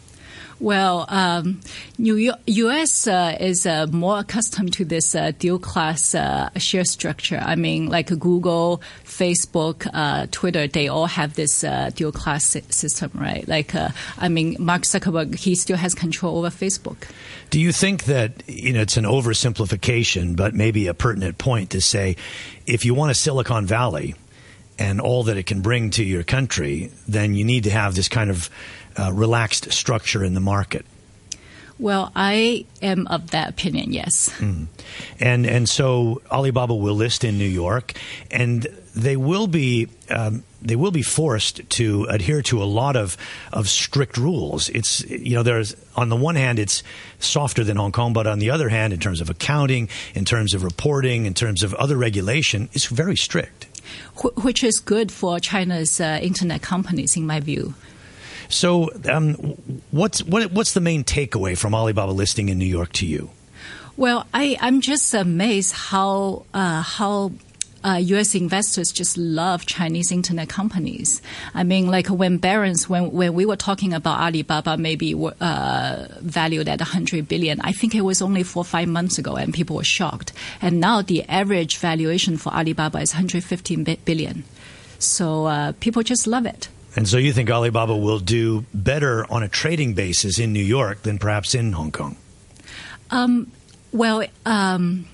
Well, 0.61 1.05
um, 1.09 1.61
New 1.99 2.17
York, 2.17 2.41
U.S. 2.47 3.07
Uh, 3.07 3.37
is 3.39 3.65
uh, 3.65 3.87
more 3.93 4.19
accustomed 4.19 4.73
to 4.75 4.85
this 4.85 5.15
uh, 5.15 5.31
dual 5.39 5.61
class 5.61 6.17
uh, 6.17 6.51
share 6.59 6.85
structure. 6.85 7.41
I 7.41 7.55
mean, 7.55 7.87
like 7.87 8.09
Google, 8.19 8.83
Facebook, 9.05 9.89
uh, 9.93 10.27
Twitter, 10.33 10.67
they 10.67 10.89
all 10.89 11.07
have 11.07 11.35
this 11.35 11.63
uh, 11.63 11.91
dual 11.95 12.11
class 12.11 12.57
system, 12.71 13.13
right? 13.15 13.47
Like, 13.47 13.73
I 14.19 14.29
mean, 14.29 14.57
Mark 14.59 14.83
Zuckerberg, 14.83 15.37
he 15.37 15.55
still 15.55 15.77
has 15.77 15.95
control 15.95 16.39
over 16.39 16.49
Facebook. 16.49 17.09
Do 17.51 17.61
you 17.61 17.71
think 17.71 18.05
that 18.05 18.43
you 18.49 18.73
know 18.73 18.81
it's 18.81 18.97
an 18.97 19.05
oversimplification, 19.05 20.35
but 20.37 20.55
maybe 20.55 20.89
a 20.89 20.95
pertinent 20.95 21.39
point 21.39 21.71
to 21.71 21.81
say, 21.81 22.17
if 22.67 22.85
you 22.85 22.95
want 22.95 23.13
a 23.13 23.15
Silicon 23.15 23.65
Valley? 23.65 24.17
And 24.79 25.01
all 25.01 25.25
that 25.25 25.37
it 25.37 25.47
can 25.47 25.61
bring 25.61 25.91
to 25.91 26.05
your 26.05 26.23
country, 26.23 26.91
then 27.07 27.35
you 27.35 27.45
need 27.45 27.65
to 27.65 27.71
have 27.71 27.95
this 27.95 28.09
kind 28.09 28.31
of 28.31 28.51
uh, 28.97 29.13
relaxed 29.13 29.73
structure 29.73 30.25
in 30.25 30.35
the 30.35 30.41
market. 30.41 30.85
Well, 31.79 32.11
I 32.17 32.67
am 32.83 33.07
of 33.07 33.31
that 33.31 33.51
opinion. 33.51 33.93
Yes. 33.93 34.31
Mm. 34.39 34.67
And 35.21 35.47
and 35.47 35.69
so 35.69 36.21
Alibaba 36.31 36.75
will 36.75 36.97
list 36.97 37.23
in 37.23 37.39
New 37.39 37.45
York, 37.45 37.93
and 38.33 38.67
they 38.97 39.17
will 39.17 39.47
be 39.47 39.89
um, 40.11 40.43
they 40.61 40.75
will 40.75 40.91
be 40.91 41.03
forced 41.03 41.71
to 41.71 42.05
adhere 42.11 42.43
to 42.43 42.61
a 42.61 42.65
lot 42.65 42.97
of 42.97 43.17
of 43.53 43.69
strict 43.69 44.17
rules. 44.17 44.69
It's 44.71 45.05
you 45.09 45.37
know 45.37 45.45
there's 45.45 45.77
on 45.95 46.09
the 46.09 46.17
one 46.17 46.35
hand 46.35 46.59
it's 46.59 46.83
softer 47.21 47.63
than 47.63 47.77
Hong 47.77 47.93
Kong, 47.93 48.13
but 48.13 48.27
on 48.27 48.41
the 48.41 48.51
other 48.51 48.69
hand, 48.69 48.93
in 48.93 48.99
terms 48.99 49.21
of 49.21 49.31
accounting, 49.31 49.89
in 50.17 50.25
terms 50.25 50.55
of 50.55 50.65
reporting, 50.65 51.27
in 51.27 51.35
terms 51.35 51.63
of 51.63 51.75
other 51.75 51.97
regulation, 51.97 52.69
it's 52.73 52.87
very 52.87 53.17
strict 53.17 53.68
which 54.43 54.63
is 54.65 54.81
good 54.81 55.13
for 55.13 55.41
China's 55.41 56.01
uh, 56.01 56.19
internet 56.23 56.63
companies, 56.63 57.17
in 57.17 57.27
my 57.27 57.41
view. 57.41 57.75
So, 58.49 58.91
um, 59.09 59.35
what's 59.91 60.23
what, 60.25 60.53
what's 60.53 60.73
the 60.73 60.81
main 60.81 61.05
takeaway 61.05 61.57
from 61.57 61.75
Alibaba 61.75 62.13
listing 62.13 62.49
in 62.49 62.59
New 62.59 62.67
York 62.67 62.93
to 62.95 63.07
you? 63.07 63.31
Well, 63.97 64.27
I, 64.33 64.57
I'm 64.61 64.81
just 64.81 65.13
amazed 65.13 65.75
how 65.75 66.45
uh, 66.55 66.83
how 66.83 67.33
uh, 67.85 68.01
U.S. 68.03 68.35
investors 68.35 68.93
just 68.93 69.17
love 69.17 69.67
Chinese 69.67 70.11
internet 70.11 70.49
companies. 70.49 71.23
I 71.55 71.65
mean, 71.65 71.89
like 71.89 72.09
when 72.09 72.39
Barron's, 72.39 72.89
when, 72.89 73.13
when 73.13 73.35
we 73.35 73.47
were 73.47 73.57
talking 73.57 73.93
about 73.93 74.21
Alibaba 74.21 74.77
maybe 74.77 75.15
uh, 75.15 76.07
valued 76.21 76.69
at 76.69 76.81
100 76.81 77.29
billion, 77.29 77.61
I 77.61 77.73
think 77.73 77.95
it 77.95 78.03
was 78.03 78.21
only 78.21 78.43
four 78.43 78.63
or 78.63 78.65
five 78.65 78.89
months 78.89 79.19
ago, 79.19 79.37
and 79.37 79.55
people 79.55 79.77
were 79.77 79.85
shocked. 79.85 80.33
And 80.61 80.81
now 80.81 81.03
the 81.03 81.25
average 81.29 81.79
valuation 81.79 82.37
for 82.37 82.53
Alibaba 82.53 82.99
is 82.99 83.15
115 83.15 83.99
billion. 84.05 84.45
So 84.99 85.47
uh, 85.47 85.73
people 85.79 86.03
just 86.03 86.27
love 86.27 86.47
it. 86.47 86.69
And 86.97 87.07
so 87.07 87.17
you 87.17 87.33
think 87.33 87.51
Alibaba 87.51 87.97
will 87.97 88.19
do 88.19 88.65
better 88.75 89.31
on 89.31 89.43
a 89.43 89.49
trading 89.49 89.95
basis 89.95 90.39
in 90.39 90.53
New 90.53 90.65
York 90.65 91.03
than 91.03 91.19
perhaps 91.19 91.55
in 91.55 91.73
Hong 91.73 91.93
Kong? 91.93 92.17
Um, 93.11 93.53
well, 93.93 94.25
um, 94.45 95.07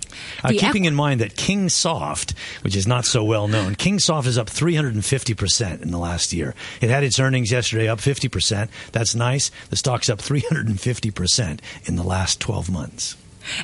uh, 0.42 0.50
keeping 0.50 0.84
in 0.84 0.94
mind 0.94 1.20
that 1.20 1.34
Kingsoft, 1.34 2.36
which 2.62 2.76
is 2.76 2.86
not 2.86 3.04
so 3.04 3.24
well 3.24 3.48
known, 3.48 3.74
Kingsoft 3.74 4.26
is 4.26 4.38
up 4.38 4.48
350% 4.48 5.82
in 5.82 5.90
the 5.90 5.98
last 5.98 6.32
year. 6.32 6.54
It 6.80 6.90
had 6.90 7.04
its 7.04 7.18
earnings 7.18 7.50
yesterday 7.50 7.88
up 7.88 7.98
50%. 7.98 8.68
That's 8.92 9.14
nice. 9.14 9.50
The 9.70 9.76
stock's 9.76 10.08
up 10.08 10.18
350% 10.18 11.60
in 11.84 11.96
the 11.96 12.02
last 12.02 12.40
12 12.40 12.70
months. 12.70 13.16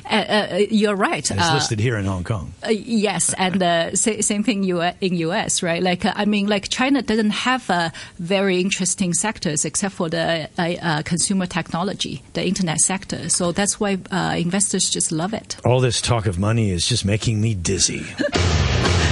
Uh, 0.09 0.15
uh, 0.15 0.57
you're 0.69 0.95
right. 0.95 1.29
And 1.31 1.39
it's 1.39 1.49
Uh, 1.49 1.53
listed 1.55 1.79
here 1.79 1.97
in 1.97 2.05
Hong 2.05 2.23
Kong. 2.23 2.53
uh, 2.65 2.69
yes, 2.69 3.33
and 3.37 3.61
uh, 3.63 3.95
sa- 3.95 4.21
same 4.21 4.43
thing 4.43 4.63
you 4.63 4.81
in 5.01 5.15
US, 5.15 5.61
right? 5.63 5.81
Like 5.81 6.05
uh, 6.05 6.13
I 6.15 6.25
mean, 6.25 6.47
like 6.47 6.69
China 6.69 7.01
doesn't 7.01 7.31
have 7.31 7.69
uh, 7.69 7.89
very 8.19 8.59
interesting 8.61 9.13
sectors 9.13 9.65
except 9.65 9.93
for 9.95 10.09
the 10.09 10.49
uh, 10.57 10.61
uh, 10.61 11.01
consumer 11.03 11.45
technology, 11.47 12.21
the 12.33 12.45
internet 12.45 12.79
sector. 12.79 13.29
So 13.29 13.51
that's 13.51 13.79
why 13.79 13.97
uh, 14.11 14.35
investors 14.37 14.89
just 14.89 15.11
love 15.11 15.33
it. 15.33 15.57
All 15.65 15.81
this 15.81 16.01
talk 16.01 16.25
of 16.27 16.37
money 16.39 16.71
is 16.71 16.85
just 16.87 17.05
making 17.05 17.41
me 17.41 17.53
dizzy. 17.55 18.05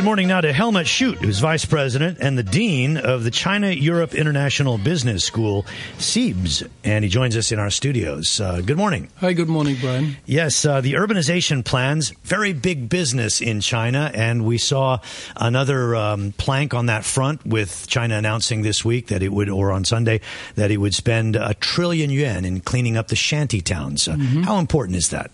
good 0.00 0.06
morning 0.06 0.28
now 0.28 0.40
to 0.40 0.50
Helmut 0.50 0.86
Schut, 0.86 1.16
who's 1.16 1.40
vice 1.40 1.66
president 1.66 2.16
and 2.22 2.38
the 2.38 2.42
dean 2.42 2.96
of 2.96 3.22
the 3.22 3.30
China 3.30 3.68
Europe 3.68 4.14
International 4.14 4.78
Business 4.78 5.22
School, 5.22 5.66
CEIBS, 5.98 6.66
and 6.84 7.04
he 7.04 7.10
joins 7.10 7.36
us 7.36 7.52
in 7.52 7.58
our 7.58 7.68
studios. 7.68 8.40
Uh, 8.40 8.62
good 8.62 8.78
morning. 8.78 9.10
Hi, 9.16 9.34
good 9.34 9.50
morning, 9.50 9.76
Brian. 9.78 10.16
Yes, 10.24 10.64
uh, 10.64 10.80
the 10.80 10.94
urbanization 10.94 11.62
plans, 11.62 12.14
very 12.24 12.54
big 12.54 12.88
business 12.88 13.42
in 13.42 13.60
China, 13.60 14.10
and 14.14 14.46
we 14.46 14.56
saw 14.56 15.00
another 15.36 15.94
um, 15.94 16.32
plank 16.38 16.72
on 16.72 16.86
that 16.86 17.04
front 17.04 17.44
with 17.44 17.86
China 17.86 18.16
announcing 18.16 18.62
this 18.62 18.82
week 18.82 19.08
that 19.08 19.22
it 19.22 19.34
would, 19.34 19.50
or 19.50 19.70
on 19.70 19.84
Sunday, 19.84 20.22
that 20.54 20.70
it 20.70 20.78
would 20.78 20.94
spend 20.94 21.36
a 21.36 21.52
trillion 21.52 22.08
yuan 22.08 22.46
in 22.46 22.60
cleaning 22.60 22.96
up 22.96 23.08
the 23.08 23.16
shanty 23.16 23.60
towns. 23.60 24.08
Uh, 24.08 24.16
How 24.16 24.56
important 24.56 24.96
is 24.96 25.10
that? 25.10 25.30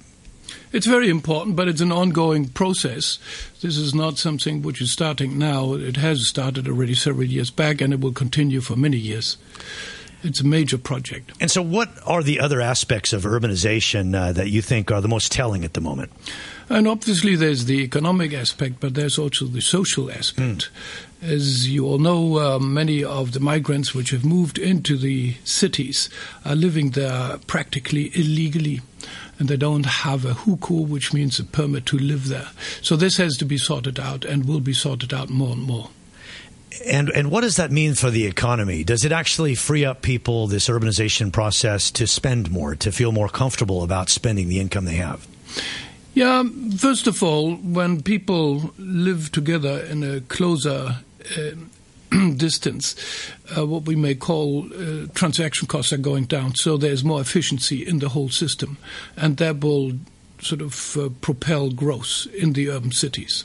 It's 0.73 0.87
very 0.87 1.09
important, 1.09 1.57
but 1.57 1.69
it's 1.69 1.81
an 1.81 1.93
ongoing 1.93 2.49
process. 2.49 3.19
This 3.61 3.77
is 3.77 3.95
not 3.95 4.19
something 4.19 4.63
which 4.63 4.81
is 4.81 4.91
starting 4.91 5.39
now. 5.39 5.75
It 5.75 5.97
has 5.97 6.27
started 6.27 6.69
already 6.69 6.95
several 6.95 7.27
years 7.27 7.51
back, 7.51 7.81
and 7.81 7.93
it 7.93 8.01
will 8.01 8.13
continue 8.13 8.61
for 8.61 8.77
many 8.77 8.97
years. 8.97 9.37
It's 10.23 10.41
a 10.41 10.47
major 10.47 10.79
project. 10.79 11.33
And 11.41 11.51
so, 11.51 11.63
what 11.63 11.91
are 12.05 12.23
the 12.23 12.41
other 12.41 12.61
aspects 12.61 13.13
of 13.13 13.23
urbanization 13.23 14.15
uh, 14.15 14.33
that 14.33 14.51
you 14.51 14.61
think 14.61 14.91
are 14.91 15.01
the 15.01 15.09
most 15.09 15.31
telling 15.31 15.65
at 15.65 15.75
the 15.75 15.81
moment? 15.81 16.11
And 16.69 16.89
obviously, 16.89 17.37
there's 17.37 17.67
the 17.67 17.83
economic 17.83 18.33
aspect, 18.33 18.81
but 18.81 18.95
there's 18.95 19.19
also 19.19 19.45
the 19.45 19.61
social 19.61 20.11
aspect. 20.11 20.71
As 21.23 21.69
you 21.69 21.87
all 21.87 21.99
know, 21.99 22.39
uh, 22.39 22.59
many 22.59 23.05
of 23.05 23.33
the 23.33 23.41
migrants 23.41 23.95
which 23.95 24.11
have 24.11 24.25
moved 24.25 24.59
into 24.59 24.97
the 24.97 25.35
cities 25.45 26.11
are 26.45 26.57
living 26.57 26.91
there 26.91 27.39
practically 27.47 28.11
illegally. 28.15 28.81
And 29.39 29.49
they 29.49 29.57
don't 29.57 29.85
have 29.87 30.25
a 30.25 30.33
hukou, 30.33 30.89
which 30.89 31.13
means 31.13 31.39
a 31.39 31.45
permit 31.45 31.85
to 31.87 31.99
live 31.99 32.29
there. 32.29 32.49
So 32.81 32.97
this 32.97 33.19
has 33.19 33.37
to 33.39 33.45
be 33.45 33.59
sorted 33.59 34.01
out 34.01 34.25
and 34.25 34.47
will 34.47 34.61
be 34.61 34.73
sorted 34.73 35.13
out 35.13 35.29
more 35.29 35.53
and 35.53 35.63
more. 35.63 35.91
And 36.85 37.11
and 37.11 37.31
what 37.31 37.43
does 37.43 37.57
that 37.57 37.71
mean 37.71 37.95
for 37.95 38.11
the 38.11 38.27
economy? 38.27 38.85
Does 38.85 39.05
it 39.05 39.13
actually 39.13 39.55
free 39.55 39.85
up 39.85 40.03
people 40.03 40.47
this 40.47 40.69
urbanization 40.69 41.33
process 41.33 41.91
to 41.93 42.07
spend 42.07 42.51
more, 42.51 42.75
to 42.77 42.93
feel 42.93 43.13
more 43.13 43.29
comfortable 43.29 43.83
about 43.83 44.11
spending 44.11 44.49
the 44.49 44.59
income 44.59 44.85
they 44.85 44.97
have? 44.97 45.27
Yeah, 46.15 46.45
first 46.77 47.07
of 47.07 47.23
all, 47.23 47.57
when 47.57 48.03
people 48.03 48.73
live 48.79 49.33
together 49.33 49.81
in 49.81 50.03
a 50.03 50.21
closer 50.23 50.97
uh, 51.37 51.51
distance, 52.37 52.95
uh, 53.57 53.67
what 53.67 53.85
we 53.85 53.97
may 53.97 54.15
call 54.15 54.67
uh, 54.73 55.07
transaction 55.15 55.67
costs 55.67 55.93
are 55.93 55.99
going 55.99 56.25
down, 56.25 56.55
so 56.55 56.77
there's 56.77 57.05
more 57.05 57.21
efficiency 57.21 57.87
in 57.87 57.99
the 57.99 58.11
whole 58.11 58.29
system, 58.29 58.79
and 59.17 59.37
that 59.39 59.61
will 59.61 59.93
sort 60.41 60.61
of 60.61 60.97
uh, 60.97 61.09
propel 61.21 61.71
growth 61.71 62.27
in 62.35 62.53
the 62.53 62.69
urban 62.71 62.93
cities. 62.93 63.45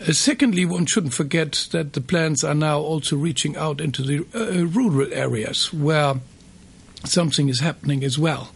Uh, 0.00 0.12
secondly, 0.12 0.64
one 0.64 0.86
shouldn't 0.86 1.14
forget 1.14 1.68
that 1.72 1.94
the 1.94 2.00
plans 2.00 2.44
are 2.44 2.54
now 2.54 2.78
also 2.78 3.16
reaching 3.16 3.56
out 3.56 3.80
into 3.80 4.02
the 4.02 4.26
uh, 4.34 4.66
rural 4.66 5.12
areas 5.12 5.72
where 5.72 6.14
something 7.04 7.48
is 7.48 7.60
happening 7.60 8.04
as 8.04 8.18
well. 8.18 8.52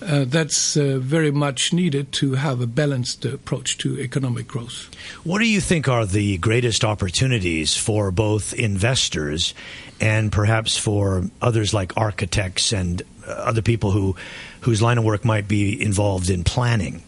Uh, 0.00 0.24
that's 0.26 0.76
uh, 0.76 0.98
very 0.98 1.30
much 1.30 1.72
needed 1.72 2.12
to 2.12 2.34
have 2.34 2.60
a 2.60 2.66
balanced 2.66 3.24
approach 3.24 3.78
to 3.78 3.98
economic 3.98 4.48
growth. 4.48 4.90
What 5.24 5.38
do 5.38 5.46
you 5.46 5.60
think 5.60 5.88
are 5.88 6.06
the 6.06 6.38
greatest 6.38 6.84
opportunities 6.84 7.76
for 7.76 8.10
both 8.10 8.54
investors 8.54 9.54
and 10.00 10.32
perhaps 10.32 10.76
for 10.76 11.24
others 11.40 11.74
like 11.74 11.96
architects 11.96 12.72
and 12.72 13.02
uh, 13.26 13.30
other 13.30 13.62
people 13.62 13.90
who 13.90 14.16
whose 14.62 14.80
line 14.80 14.98
of 14.98 15.04
work 15.04 15.24
might 15.24 15.48
be 15.48 15.80
involved 15.80 16.30
in 16.30 16.44
planning? 16.44 17.02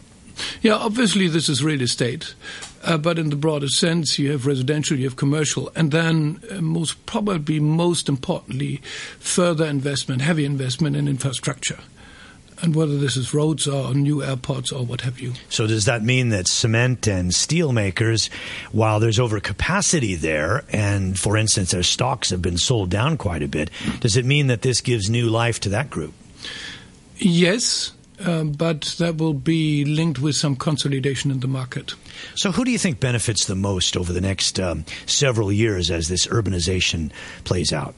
Yeah, 0.61 0.75
obviously 0.75 1.27
this 1.27 1.49
is 1.49 1.63
real 1.63 1.81
estate, 1.81 2.35
uh, 2.83 2.97
but 2.97 3.17
in 3.17 3.29
the 3.29 3.35
broader 3.35 3.67
sense, 3.67 4.19
you 4.19 4.31
have 4.31 4.45
residential, 4.45 4.97
you 4.97 5.05
have 5.05 5.15
commercial, 5.15 5.71
and 5.75 5.91
then 5.91 6.41
uh, 6.51 6.61
most 6.61 7.05
probably, 7.05 7.59
most 7.59 8.09
importantly, 8.09 8.81
further 9.19 9.65
investment, 9.65 10.21
heavy 10.21 10.45
investment 10.45 10.95
in 10.95 11.07
infrastructure. 11.07 11.79
And 12.61 12.73
whether 12.73 12.97
this 12.97 13.17
is 13.17 13.33
roads 13.33 13.67
or 13.67 13.93
new 13.93 14.23
airports 14.23 14.71
or 14.71 14.85
what 14.85 15.01
have 15.01 15.19
you. 15.19 15.33
So 15.49 15.67
does 15.67 15.85
that 15.85 16.03
mean 16.03 16.29
that 16.29 16.47
cement 16.47 17.05
and 17.05 17.33
steel 17.33 17.73
makers, 17.73 18.29
while 18.71 19.01
there's 19.01 19.19
overcapacity 19.19 20.17
there, 20.17 20.63
and 20.71 21.19
for 21.19 21.35
instance 21.35 21.71
their 21.71 21.83
stocks 21.83 22.29
have 22.29 22.41
been 22.41 22.57
sold 22.57 22.89
down 22.89 23.17
quite 23.17 23.43
a 23.43 23.49
bit, 23.49 23.71
does 23.99 24.15
it 24.15 24.23
mean 24.23 24.47
that 24.47 24.61
this 24.61 24.79
gives 24.79 25.09
new 25.09 25.29
life 25.29 25.59
to 25.61 25.69
that 25.69 25.89
group? 25.89 26.13
Yes, 27.17 27.91
um, 28.19 28.51
but 28.51 28.95
that 28.99 29.17
will 29.17 29.33
be 29.33 29.85
linked 29.85 30.19
with 30.19 30.35
some 30.35 30.55
consolidation 30.55 31.31
in 31.31 31.39
the 31.39 31.47
market. 31.47 31.95
So 32.35 32.51
who 32.51 32.63
do 32.63 32.71
you 32.71 32.77
think 32.77 32.99
benefits 32.99 33.45
the 33.45 33.55
most 33.55 33.97
over 33.97 34.13
the 34.13 34.21
next 34.21 34.59
um, 34.59 34.85
several 35.05 35.51
years 35.51 35.91
as 35.91 36.07
this 36.07 36.27
urbanization 36.27 37.11
plays 37.43 37.73
out? 37.73 37.95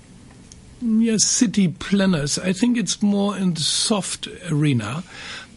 Yes, 0.81 1.23
city 1.23 1.69
planners. 1.69 2.37
I 2.37 2.53
think 2.53 2.77
it's 2.77 3.01
more 3.01 3.35
in 3.35 3.55
the 3.55 3.61
soft 3.61 4.27
arena 4.49 5.03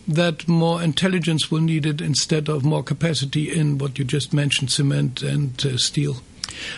that 0.09 0.49
more 0.49 0.83
intelligence 0.83 1.51
will 1.51 1.61
needed 1.61 2.01
instead 2.01 2.49
of 2.49 2.65
more 2.65 2.83
capacity 2.83 3.53
in 3.53 3.79
what 3.79 3.99
you 3.99 4.05
just 4.05 4.33
mentioned, 4.33 4.71
cement 4.71 5.23
and 5.23 5.65
uh, 5.65 5.77
steel. 5.77 6.17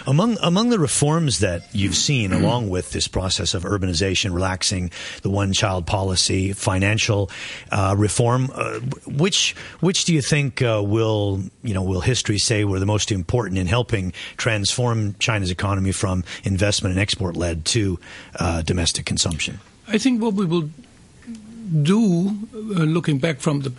Among 0.06 0.38
among 0.42 0.70
the 0.70 0.78
reforms 0.78 1.40
that 1.40 1.66
you've 1.72 1.96
seen 1.96 2.32
along 2.32 2.70
with 2.70 2.90
this 2.92 3.08
process 3.08 3.54
of 3.54 3.64
urbanization, 3.64 4.34
relaxing 4.34 4.90
the 5.22 5.30
one 5.30 5.52
child 5.52 5.86
policy, 5.86 6.52
financial 6.52 7.30
uh, 7.70 7.94
reform, 7.96 8.50
uh, 8.54 8.80
which 9.06 9.54
which 9.80 10.04
do 10.04 10.14
you 10.14 10.22
think 10.22 10.62
uh, 10.62 10.82
will 10.84 11.42
you 11.62 11.74
know 11.74 11.82
will 11.82 12.00
history 12.00 12.38
say 12.38 12.64
were 12.64 12.78
the 12.78 12.86
most 12.86 13.12
important 13.12 13.58
in 13.58 13.66
helping 13.66 14.12
transform 14.36 15.14
China's 15.18 15.50
economy 15.50 15.92
from 15.92 16.24
investment 16.44 16.92
and 16.92 17.00
export 17.00 17.36
led 17.36 17.64
to 17.66 17.98
uh, 18.38 18.62
domestic 18.62 19.06
consumption? 19.06 19.60
I 19.88 19.98
think 19.98 20.22
what 20.22 20.34
we 20.34 20.46
will 20.46 20.68
do, 21.82 22.36
uh, 22.54 22.84
looking 22.84 23.18
back 23.18 23.40
from 23.40 23.60
the 23.60 23.72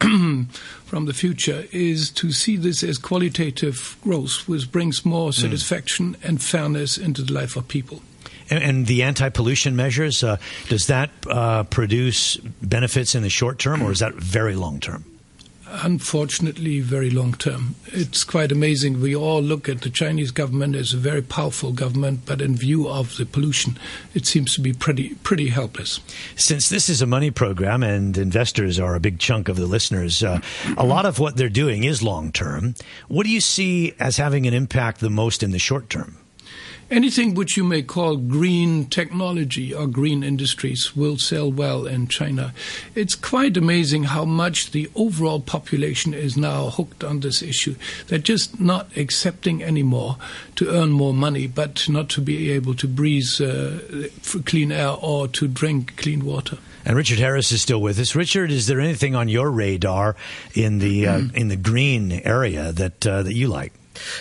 from 0.00 1.06
the 1.06 1.12
future, 1.12 1.66
is 1.72 2.10
to 2.10 2.32
see 2.32 2.56
this 2.56 2.82
as 2.82 2.98
qualitative 2.98 3.96
growth, 4.02 4.48
which 4.48 4.70
brings 4.70 5.04
more 5.04 5.32
satisfaction 5.32 6.16
and 6.22 6.42
fairness 6.42 6.98
into 6.98 7.22
the 7.22 7.32
life 7.32 7.56
of 7.56 7.68
people. 7.68 8.02
And, 8.50 8.62
and 8.62 8.86
the 8.86 9.02
anti-pollution 9.02 9.76
measures 9.76 10.24
uh, 10.24 10.38
does 10.68 10.86
that 10.86 11.10
uh, 11.28 11.64
produce 11.64 12.36
benefits 12.62 13.14
in 13.14 13.22
the 13.22 13.30
short 13.30 13.58
term, 13.58 13.82
or 13.82 13.92
is 13.92 13.98
that 13.98 14.14
very 14.14 14.54
long 14.54 14.80
term? 14.80 15.04
Unfortunately, 15.70 16.80
very 16.80 17.10
long 17.10 17.34
term. 17.34 17.74
It's 17.86 18.24
quite 18.24 18.50
amazing. 18.50 19.00
We 19.00 19.14
all 19.14 19.42
look 19.42 19.68
at 19.68 19.82
the 19.82 19.90
Chinese 19.90 20.30
government 20.30 20.74
as 20.74 20.94
a 20.94 20.96
very 20.96 21.22
powerful 21.22 21.72
government, 21.72 22.20
but 22.26 22.40
in 22.40 22.56
view 22.56 22.88
of 22.88 23.16
the 23.16 23.26
pollution, 23.26 23.78
it 24.14 24.26
seems 24.26 24.54
to 24.54 24.60
be 24.60 24.72
pretty 24.72 25.14
pretty 25.16 25.48
helpless. 25.48 26.00
Since 26.36 26.68
this 26.68 26.88
is 26.88 27.02
a 27.02 27.06
money 27.06 27.30
program 27.30 27.82
and 27.82 28.16
investors 28.16 28.78
are 28.78 28.94
a 28.94 29.00
big 29.00 29.18
chunk 29.18 29.48
of 29.48 29.56
the 29.56 29.66
listeners, 29.66 30.22
uh, 30.22 30.40
a 30.76 30.86
lot 30.86 31.06
of 31.06 31.18
what 31.18 31.36
they're 31.36 31.48
doing 31.48 31.84
is 31.84 32.02
long 32.02 32.32
term. 32.32 32.74
What 33.08 33.24
do 33.24 33.30
you 33.30 33.40
see 33.40 33.92
as 34.00 34.16
having 34.16 34.46
an 34.46 34.54
impact 34.54 35.00
the 35.00 35.10
most 35.10 35.42
in 35.42 35.50
the 35.50 35.58
short 35.58 35.90
term? 35.90 36.16
Anything 36.90 37.34
which 37.34 37.58
you 37.58 37.64
may 37.64 37.82
call 37.82 38.16
green 38.16 38.86
technology 38.86 39.74
or 39.74 39.86
green 39.86 40.22
industries 40.22 40.96
will 40.96 41.18
sell 41.18 41.52
well 41.52 41.86
in 41.86 42.08
China. 42.08 42.54
It's 42.94 43.14
quite 43.14 43.58
amazing 43.58 44.04
how 44.04 44.24
much 44.24 44.70
the 44.70 44.90
overall 44.94 45.40
population 45.40 46.14
is 46.14 46.34
now 46.34 46.70
hooked 46.70 47.04
on 47.04 47.20
this 47.20 47.42
issue. 47.42 47.74
They're 48.06 48.18
just 48.18 48.58
not 48.58 48.96
accepting 48.96 49.62
anymore 49.62 50.16
to 50.56 50.70
earn 50.70 50.92
more 50.92 51.12
money, 51.12 51.46
but 51.46 51.86
not 51.90 52.08
to 52.10 52.22
be 52.22 52.50
able 52.52 52.72
to 52.76 52.88
breathe 52.88 53.38
uh, 53.38 54.08
clean 54.46 54.72
air 54.72 54.96
or 54.98 55.28
to 55.28 55.46
drink 55.46 55.94
clean 55.98 56.24
water. 56.24 56.56
And 56.86 56.96
Richard 56.96 57.18
Harris 57.18 57.52
is 57.52 57.60
still 57.60 57.82
with 57.82 57.98
us. 57.98 58.14
Richard, 58.14 58.50
is 58.50 58.66
there 58.66 58.80
anything 58.80 59.14
on 59.14 59.28
your 59.28 59.50
radar 59.50 60.16
in 60.54 60.78
the 60.78 61.06
uh, 61.06 61.20
in 61.34 61.48
the 61.48 61.56
green 61.56 62.12
area 62.12 62.72
that 62.72 63.06
uh, 63.06 63.24
that 63.24 63.34
you 63.34 63.48
like? 63.48 63.74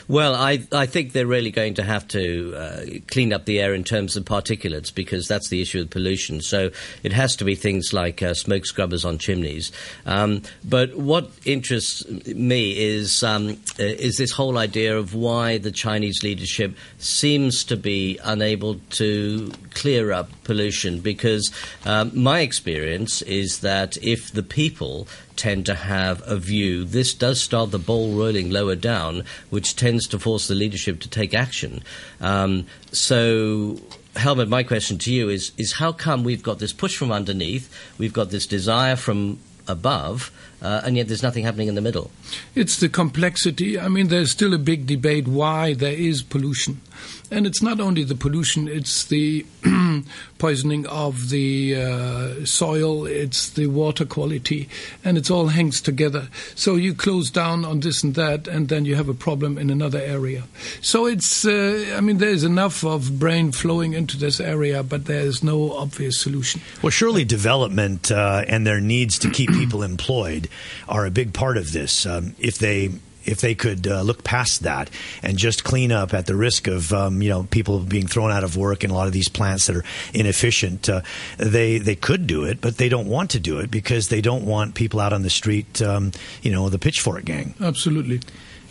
Well, 0.08 0.36
I, 0.36 0.66
I 0.72 0.86
think 0.86 1.14
they're 1.14 1.28
really 1.28 1.52
going 1.52 1.76
to 1.76 1.84
have 1.84 2.08
to 2.10 2.54
uh, 2.56 2.86
clean 3.08 3.34
up 3.34 3.46
the 3.46 3.60
air 3.60 3.74
in 3.74 3.84
terms 3.84 4.16
of 4.16 4.26
particulates 4.26 4.94
because 4.94 5.28
that's 5.28 5.50
the 5.50 5.62
issue 5.62 5.80
with 5.80 5.90
pollution. 5.90 6.42
So 6.42 6.72
it 7.04 7.14
has 7.14 7.36
to 7.38 7.46
be 7.46 7.56
things 7.56 7.94
like 7.94 8.22
uh, 8.22 8.34
smoke 8.34 8.66
scrubbers 8.66 9.06
on 9.06 9.18
chimneys. 9.18 9.72
Um, 10.06 10.42
but 10.64 10.96
what 10.96 11.32
interests 11.46 12.08
me 12.28 12.78
is 12.78 13.24
um, 13.24 13.58
uh, 13.80 13.84
is 13.84 14.18
this 14.18 14.32
whole 14.32 14.58
idea 14.58 14.98
of 14.98 15.14
why 15.14 15.58
the 15.58 15.72
Chinese 15.72 16.24
leadership 16.24 16.76
seems 16.98 17.64
to 17.66 17.78
be 17.78 18.20
unable 18.24 18.76
to 18.92 19.52
clear 19.74 20.12
up 20.12 20.30
pollution 20.44 21.00
because 21.00 21.52
um, 21.86 22.12
my 22.14 22.40
experience 22.40 23.22
is 23.24 23.60
that 23.60 23.98
if 24.04 24.32
the 24.32 24.44
people 24.44 25.08
tend 25.38 25.66
to 25.68 25.76
have 25.76 26.22
a 26.26 26.38
view. 26.38 26.84
This 26.84 27.14
does 27.14 27.42
start 27.42 27.72
the 27.72 27.80
ball 27.80 28.14
rolling 28.14 28.50
lower 28.50 28.76
down, 28.76 29.24
which 29.50 29.76
tends 29.76 30.08
to 30.08 30.20
force 30.20 30.48
the 30.48 30.56
leadership 30.56 31.00
to 31.02 31.10
take 31.10 31.34
action. 31.34 31.84
Um, 32.20 32.66
so, 32.92 33.78
Helmut, 34.16 34.50
my 34.50 34.64
question 34.64 34.98
to 35.00 35.14
you 35.14 35.30
is: 35.30 35.52
is 35.58 35.74
how 35.74 35.92
come 35.92 36.24
we've 36.24 36.44
got 36.44 36.60
this 36.60 36.74
push 36.74 36.98
from 36.98 37.12
underneath, 37.12 37.74
we've 37.98 38.14
got 38.14 38.30
this 38.32 38.48
desire 38.48 38.96
from 38.96 39.40
above, 39.68 40.32
uh, 40.62 40.82
and 40.84 40.98
yet 40.98 41.08
there's 41.08 41.24
nothing 41.24 41.44
happening 41.44 41.68
in 41.68 41.76
the 41.76 41.82
middle? 41.82 42.12
It's 42.56 42.80
the 42.80 42.90
complexity. 42.90 43.80
I 43.80 43.88
mean, 43.88 44.08
there's 44.08 44.32
still 44.32 44.54
a 44.54 44.58
big 44.58 44.88
debate 44.88 45.28
why 45.28 45.74
there 45.74 45.94
is 45.94 46.24
pollution. 46.24 46.82
And 47.30 47.46
it's 47.46 47.62
not 47.62 47.80
only 47.80 48.04
the 48.04 48.16
pollution, 48.16 48.68
it's 48.68 49.06
the 49.06 49.46
poisoning 50.38 50.88
of 50.88 51.30
the 51.30 51.76
uh, 51.76 52.46
soil, 52.46 53.06
it's 53.06 53.50
the 53.50 53.68
water 53.68 54.06
quality, 54.06 54.70
and 55.04 55.18
it 55.18 55.30
all 55.30 55.48
hangs 55.48 55.82
together. 55.82 56.30
So 56.56 56.76
you 56.76 56.94
close 56.94 57.30
down 57.30 57.66
on 57.66 57.82
this 57.82 58.02
and 58.02 58.16
that, 58.16 58.48
and 58.48 58.70
then 58.70 58.86
you 58.86 58.96
have 58.96 59.10
a 59.10 59.14
problem 59.14 59.58
in 59.58 59.70
another 59.70 60.00
area. 60.00 60.44
So 60.82 61.06
it's, 61.06 61.46
uh, 61.46 61.94
I 61.96 62.02
mean, 62.02 62.18
there's 62.18 62.46
enough 62.46 62.86
of 62.86 63.20
brain 63.20 63.52
flowing 63.52 63.94
into 63.94 64.18
this 64.18 64.40
area, 64.40 64.82
but 64.82 65.06
there's 65.06 65.44
no 65.44 65.74
obvious 65.74 66.20
solution. 66.20 66.62
Well, 66.82 66.92
surely 66.92 67.26
development 67.26 68.10
uh, 68.10 68.46
and 68.48 68.66
their 68.66 68.80
needs 68.80 69.20
to 69.20 69.30
keep 69.30 69.52
people 69.52 69.84
employed 69.88 70.47
are 70.88 71.06
a 71.06 71.12
big 71.12 71.34
part 71.34 71.58
of 71.58 71.72
this. 71.72 72.06
Um, 72.06 72.36
if 72.40 72.58
they 72.58 72.92
if 73.28 73.42
they 73.42 73.54
could 73.54 73.86
uh, 73.86 74.02
look 74.02 74.24
past 74.24 74.64
that 74.64 74.90
and 75.22 75.38
just 75.38 75.64
clean 75.64 75.92
up 75.92 76.14
at 76.14 76.26
the 76.26 76.36
risk 76.36 76.68
of 76.68 76.92
um, 76.94 77.22
you 77.22 77.30
know 77.30 77.44
people 77.44 77.80
being 77.80 78.08
thrown 78.08 78.32
out 78.32 78.44
of 78.44 78.58
work 78.58 78.84
and 78.84 78.92
a 78.92 78.96
lot 78.96 79.06
of 79.06 79.14
these 79.14 79.30
plants 79.30 79.68
that 79.68 79.76
are 79.76 79.84
inefficient, 80.14 80.90
uh, 80.90 81.02
they 81.38 81.78
they 81.78 81.96
could 81.96 82.26
do 82.26 82.46
it, 82.46 82.62
but 82.62 82.78
they 82.78 82.90
don't 82.90 83.08
want 83.08 83.30
to 83.32 83.40
do 83.40 83.60
it 83.60 83.70
because 83.70 84.08
they 84.08 84.22
don't 84.22 84.46
want 84.46 84.74
people 84.74 85.00
out 85.00 85.14
on 85.14 85.22
the 85.22 85.30
street, 85.30 85.82
um, 85.82 86.12
you 86.42 86.52
know, 86.52 86.70
the 86.70 86.80
pitchfork 86.80 87.26
gang. 87.26 87.54
Absolutely. 87.62 88.22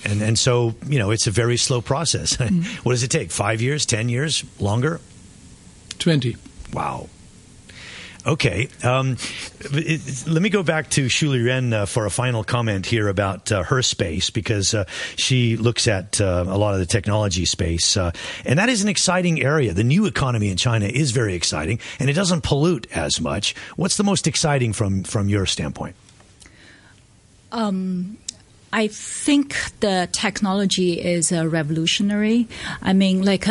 And 0.05 0.23
and 0.23 0.39
so 0.39 0.75
you 0.89 0.99
know 0.99 1.11
it's 1.11 1.27
a 1.27 1.31
very 1.31 1.57
slow 1.57 1.81
process. 1.81 2.37
what 2.83 2.93
does 2.93 3.03
it 3.03 3.11
take? 3.11 3.31
Five 3.31 3.61
years? 3.61 3.87
Ten 3.87 4.09
years? 4.09 4.45
Longer? 4.59 5.01
20. 5.99 6.37
Wow. 6.73 7.09
Okay. 8.27 8.69
Um, 8.83 9.17
it, 9.61 10.27
let 10.27 10.43
me 10.43 10.49
go 10.49 10.65
back 10.65 10.91
to 10.91 11.07
Shuli 11.07 11.47
Ren 11.47 11.73
uh, 11.73 11.87
for 11.87 12.07
a 12.07 12.11
final 12.11 12.43
comment 12.43 12.85
here 12.85 13.09
about 13.09 13.53
uh, 13.53 13.62
her 13.62 13.83
space 13.83 14.31
because 14.31 14.75
uh, 14.75 14.85
she 15.15 15.57
looks 15.57 15.87
at 15.87 16.21
uh, 16.21 16.45
a 16.49 16.59
lot 16.59 16.75
of 16.75 16.81
the 16.81 16.87
technology 16.87 17.45
space. 17.45 17.97
Uh, 17.97 18.11
and 18.45 18.59
that 18.59 18.69
is 18.69 18.83
an 18.83 18.89
exciting 18.89 19.41
area. 19.41 19.73
The 19.73 19.85
new 19.85 20.07
economy 20.07 20.49
in 20.49 20.57
China 20.57 20.87
is 20.87 21.12
very 21.12 21.35
exciting 21.35 21.79
and 22.01 22.11
it 22.11 22.15
doesn't 22.15 22.43
pollute 22.43 22.89
as 22.91 23.21
much. 23.21 23.55
What's 23.77 23.97
the 23.97 24.05
most 24.05 24.27
exciting 24.27 24.73
from, 24.73 25.05
from 25.05 25.29
your 25.29 25.47
standpoint? 25.47 25.95
Um, 27.53 28.19
I 28.73 28.89
think 28.89 29.55
the 29.79 30.09
technology 30.11 31.01
is 31.01 31.31
uh, 31.31 31.47
revolutionary. 31.47 32.49
I 32.83 32.93
mean, 32.93 33.23
like 33.23 33.47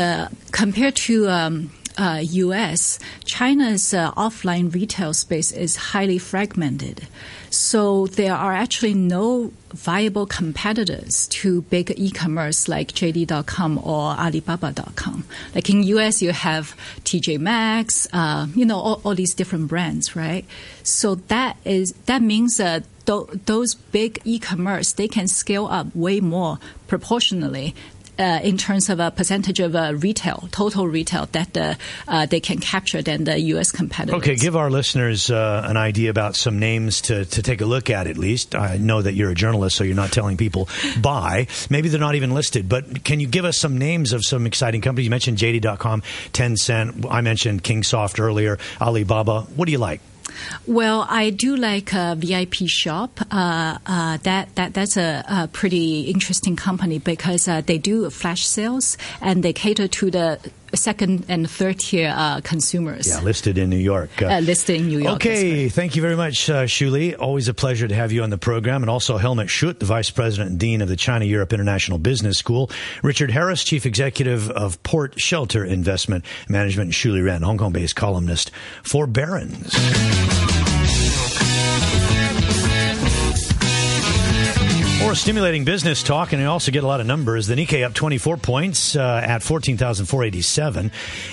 compared 0.52 0.98
to 0.98 1.30
um, 1.30 1.72
uh, 1.98 2.20
U.S., 2.22 3.00
China's 3.26 3.94
uh, 3.94 4.12
offline 4.14 4.74
retail 4.74 5.14
space 5.14 5.52
is 5.52 5.76
highly 5.76 6.18
fragmented. 6.18 7.08
So 7.50 8.08
there 8.08 8.34
are 8.34 8.54
actually 8.54 8.94
no 8.94 9.54
viable 9.72 10.26
competitors 10.26 11.28
to 11.28 11.62
big 11.64 11.94
e-commerce 11.98 12.68
like 12.68 12.92
JD.com 12.92 13.78
or 13.84 14.12
Alibaba.com. 14.12 15.26
Like 15.54 15.70
in 15.70 15.84
US, 15.84 16.22
you 16.22 16.32
have 16.32 16.76
TJ 17.04 17.40
Maxx, 17.40 18.08
uh, 18.12 18.48
you 18.56 18.66
know, 18.66 18.78
all, 18.78 19.02
all, 19.04 19.16
these 19.16 19.34
different 19.34 19.68
brands, 19.68 20.16
right? 20.16 20.46
So 20.84 21.16
that 21.16 21.58
is 21.66 21.94
that 22.06 22.22
means 22.22 22.58
that 22.58 22.84
th- 23.06 23.28
those 23.46 23.76
big 23.76 24.22
e-commerce 24.26 24.94
they 24.94 25.08
can 25.08 25.28
scale 25.28 25.68
up 25.68 25.88
way 25.96 26.20
more 26.20 26.60
proportionally 26.88 27.76
uh, 28.18 28.40
in 28.44 28.58
terms 28.58 28.90
of 28.90 29.00
a 29.00 29.12
percentage 29.12 29.60
of 29.60 29.76
uh, 29.76 29.94
retail, 29.96 30.48
total 30.52 30.88
retail 30.88 31.28
that 31.32 31.56
uh, 31.58 31.76
uh 32.08 32.26
they 32.26 32.40
can 32.40 32.60
capture 32.60 33.02
than 33.02 33.24
the 33.24 33.40
U.S. 33.54 33.72
competitors. 33.72 34.16
Okay, 34.16 34.36
give 34.36 34.56
our 34.56 34.70
listeners 34.70 35.30
uh, 35.30 35.64
an 35.66 35.78
idea 35.78 36.10
about 36.10 36.36
some 36.36 36.60
names 36.60 37.02
to, 37.02 37.26
to 37.26 37.42
take 37.42 37.62
a 37.62 37.66
look 37.66 37.90
at 37.90 38.08
at 38.08 38.18
least. 38.18 38.56
I 38.56 38.78
know 38.78 39.02
that 39.02 39.14
you're 39.14 39.32
a 39.32 39.36
journalist, 39.36 39.76
so 39.76 39.84
you're 39.84 39.96
not 39.96 40.12
telling 40.12 40.38
people 40.38 40.70
buy. 41.02 41.48
Maybe 41.70 41.90
they're 41.90 42.00
not 42.00 42.16
even 42.16 42.34
listed, 42.34 42.70
but 42.70 43.04
can 43.04 43.20
you 43.20 43.28
give 43.28 43.46
us 43.46 43.58
some 43.58 43.78
names 43.78 44.14
of 44.14 44.24
some 44.24 44.46
exciting 44.46 44.82
companies? 44.82 45.06
You 45.06 45.12
mentioned 45.12 45.38
JD.com, 45.38 46.02
Tencent. 46.34 47.06
I 47.10 47.22
mentioned 47.22 47.64
Kingsoft 47.64 48.20
earlier, 48.20 48.58
Alibaba. 48.80 49.42
What 49.42 49.66
do 49.66 49.72
you 49.72 49.78
like? 49.78 50.02
Well, 50.68 51.06
I 51.10 51.30
do 51.30 51.56
like 51.56 51.94
a 51.94 52.16
VIP 52.18 52.68
shop. 52.68 53.20
Uh, 53.32 53.78
uh, 53.86 54.18
that 54.24 54.56
that 54.56 54.74
that's 54.74 54.98
a, 54.98 55.24
a, 55.28 55.48
pretty 55.48 56.02
interesting 56.02 56.56
company 56.56 57.00
because 57.00 57.48
uh, 57.48 57.62
they 57.62 57.78
do 57.78 58.10
flash 58.10 58.46
sales 58.46 58.98
and 59.22 59.44
they 59.44 59.54
cater 59.54 59.88
to 59.88 60.12
the 60.12 60.40
second 60.78 61.26
and 61.28 61.50
third 61.50 61.80
tier 61.80 62.14
uh, 62.16 62.42
consumers. 62.42 63.08
Yeah, 63.08 63.22
listed 63.22 63.58
in 63.58 63.70
New 63.70 63.78
York. 63.78 64.22
Uh, 64.22 64.40
listed 64.40 64.82
in 64.82 64.88
New 64.88 65.00
York. 65.00 65.16
Okay, 65.16 65.70
thank 65.70 65.96
you 65.96 66.02
very 66.02 66.16
much, 66.16 66.50
uh, 66.50 66.64
Shuli. 66.64 67.16
Always 67.18 67.48
a 67.48 67.54
pleasure 67.54 67.88
to 67.88 67.96
have 67.96 68.12
you 68.12 68.24
on 68.24 68.30
the 68.30 68.38
program. 68.38 68.84
And 68.84 68.90
also 68.90 69.18
Helmut 69.18 69.48
Schutt, 69.48 69.80
the 69.80 69.86
Vice 69.86 70.10
President 70.10 70.52
and 70.52 70.60
Dean 70.60 70.82
of 70.82 70.88
the 70.88 70.96
China 70.96 71.26
Europe 71.26 71.54
International 71.54 71.98
Business 71.98 72.38
School. 72.38 72.70
Richard 73.04 73.32
Harris, 73.32 73.64
Chief 73.64 73.86
Executive 73.86 74.50
of 74.52 74.82
Port 74.84 75.20
Shelter 75.20 75.66
Investment 75.66 76.26
Management. 76.50 76.92
Shuli 76.92 77.24
Ren, 77.24 77.42
Hong 77.42 77.58
Kong 77.58 77.72
based 77.72 77.96
columnist 77.96 78.52
for 78.84 79.08
Barron's. 79.08 80.55
More 85.06 85.14
stimulating 85.14 85.66
business 85.66 86.02
talk, 86.02 86.34
and 86.34 86.42
we 86.42 86.48
also 86.48 86.72
get 86.72 86.84
a 86.84 86.88
lot 86.88 87.00
of 87.00 87.06
numbers. 87.06 87.46
The 87.46 87.54
Nikkei 87.54 87.86
up 87.86 87.94
24 87.94 88.38
points 88.38 88.96
uh, 88.96 89.22
at 89.24 89.44
14,487. 89.44 90.92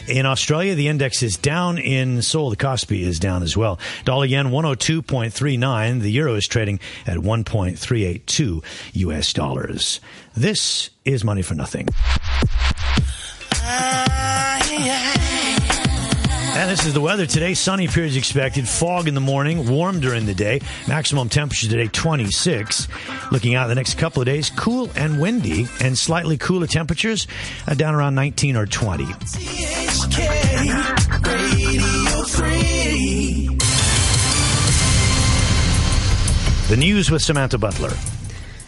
In 0.08 0.26
Australia, 0.26 0.74
the 0.74 0.88
index 0.88 1.22
is 1.22 1.38
down. 1.38 1.78
In 1.78 2.20
Seoul, 2.20 2.50
the 2.50 2.56
Kospi 2.56 3.00
is 3.00 3.18
down 3.18 3.42
as 3.42 3.56
well. 3.56 3.80
Dollar 4.04 4.26
yen 4.26 4.48
102.39. 4.48 6.02
The 6.02 6.10
euro 6.10 6.34
is 6.34 6.46
trading 6.46 6.80
at 7.06 7.16
1.382 7.16 8.62
US 8.92 9.32
dollars. 9.32 10.00
This 10.34 10.90
is 11.06 11.24
Money 11.24 11.40
for 11.40 11.54
Nothing. 11.54 11.88
And 16.54 16.70
this 16.70 16.84
is 16.84 16.92
the 16.92 17.00
weather 17.00 17.24
today. 17.24 17.54
Sunny 17.54 17.88
periods 17.88 18.14
expected. 18.14 18.68
Fog 18.68 19.08
in 19.08 19.14
the 19.14 19.20
morning. 19.22 19.66
Warm 19.70 20.00
during 20.00 20.26
the 20.26 20.34
day. 20.34 20.60
Maximum 20.86 21.30
temperature 21.30 21.66
today 21.66 21.88
26. 21.88 22.88
Looking 23.30 23.54
out 23.54 23.68
the 23.68 23.74
next 23.74 23.96
couple 23.96 24.20
of 24.20 24.26
days, 24.26 24.50
cool 24.50 24.90
and 24.94 25.18
windy, 25.18 25.66
and 25.80 25.96
slightly 25.96 26.36
cooler 26.36 26.66
temperatures 26.66 27.26
uh, 27.66 27.72
down 27.74 27.94
around 27.94 28.14
19 28.16 28.56
or 28.56 28.66
20. 28.66 29.04
The 36.68 36.76
news 36.76 37.10
with 37.10 37.22
Samantha 37.22 37.56
Butler. 37.56 37.92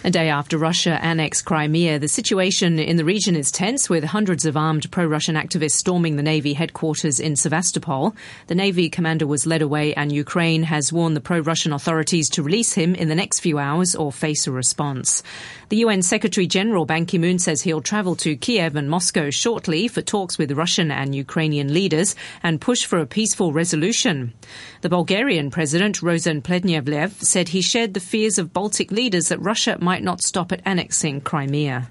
A 0.06 0.10
day 0.10 0.28
after 0.28 0.58
Russia 0.58 1.02
annexed 1.02 1.46
Crimea, 1.46 1.98
the 1.98 2.08
situation 2.08 2.78
in 2.78 2.98
the 2.98 3.06
region 3.06 3.34
is 3.34 3.50
tense 3.50 3.88
with 3.88 4.04
hundreds 4.04 4.44
of 4.44 4.54
armed 4.54 4.90
pro-Russian 4.90 5.34
activists 5.34 5.76
storming 5.76 6.16
the 6.16 6.22
Navy 6.22 6.52
headquarters 6.52 7.18
in 7.18 7.36
Sevastopol. 7.36 8.14
The 8.48 8.54
Navy 8.54 8.90
commander 8.90 9.26
was 9.26 9.46
led 9.46 9.62
away 9.62 9.94
and 9.94 10.12
Ukraine 10.12 10.64
has 10.64 10.92
warned 10.92 11.16
the 11.16 11.22
pro-Russian 11.22 11.72
authorities 11.72 12.28
to 12.30 12.42
release 12.42 12.74
him 12.74 12.94
in 12.94 13.08
the 13.08 13.14
next 13.14 13.40
few 13.40 13.58
hours 13.58 13.94
or 13.94 14.12
face 14.12 14.46
a 14.46 14.52
response. 14.52 15.22
The 15.70 15.78
UN 15.78 16.02
Secretary 16.02 16.46
General 16.46 16.84
Ban 16.84 17.06
Ki-moon 17.06 17.38
says 17.38 17.62
he'll 17.62 17.80
travel 17.80 18.14
to 18.16 18.36
Kiev 18.36 18.76
and 18.76 18.90
Moscow 18.90 19.30
shortly 19.30 19.88
for 19.88 20.02
talks 20.02 20.36
with 20.36 20.52
Russian 20.52 20.90
and 20.90 21.14
Ukrainian 21.14 21.72
leaders 21.72 22.14
and 22.42 22.60
push 22.60 22.84
for 22.84 22.98
a 22.98 23.06
peaceful 23.06 23.54
resolution. 23.54 24.34
The 24.82 24.90
Bulgarian 24.90 25.50
president, 25.50 26.02
Rosen 26.02 26.42
Plevneliev, 26.42 27.24
said 27.24 27.48
he 27.48 27.62
shared 27.62 27.94
the 27.94 28.00
fears 28.00 28.38
of 28.38 28.52
Baltic 28.52 28.92
leaders 28.92 29.28
that 29.28 29.40
Russia 29.40 29.78
might 29.94 30.02
not 30.02 30.20
stop 30.22 30.50
at 30.50 30.60
annexing 30.64 31.20
Crimea. 31.20 31.88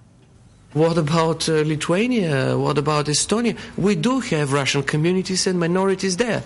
What 0.74 0.98
about 0.98 1.48
uh, 1.48 1.64
Lithuania? 1.66 2.58
What 2.58 2.78
about 2.78 3.06
Estonia? 3.06 3.58
We 3.78 3.96
do 3.96 4.20
have 4.20 4.52
Russian 4.52 4.84
communities 4.84 5.48
and 5.48 5.58
minorities 5.58 6.18
there. 6.18 6.44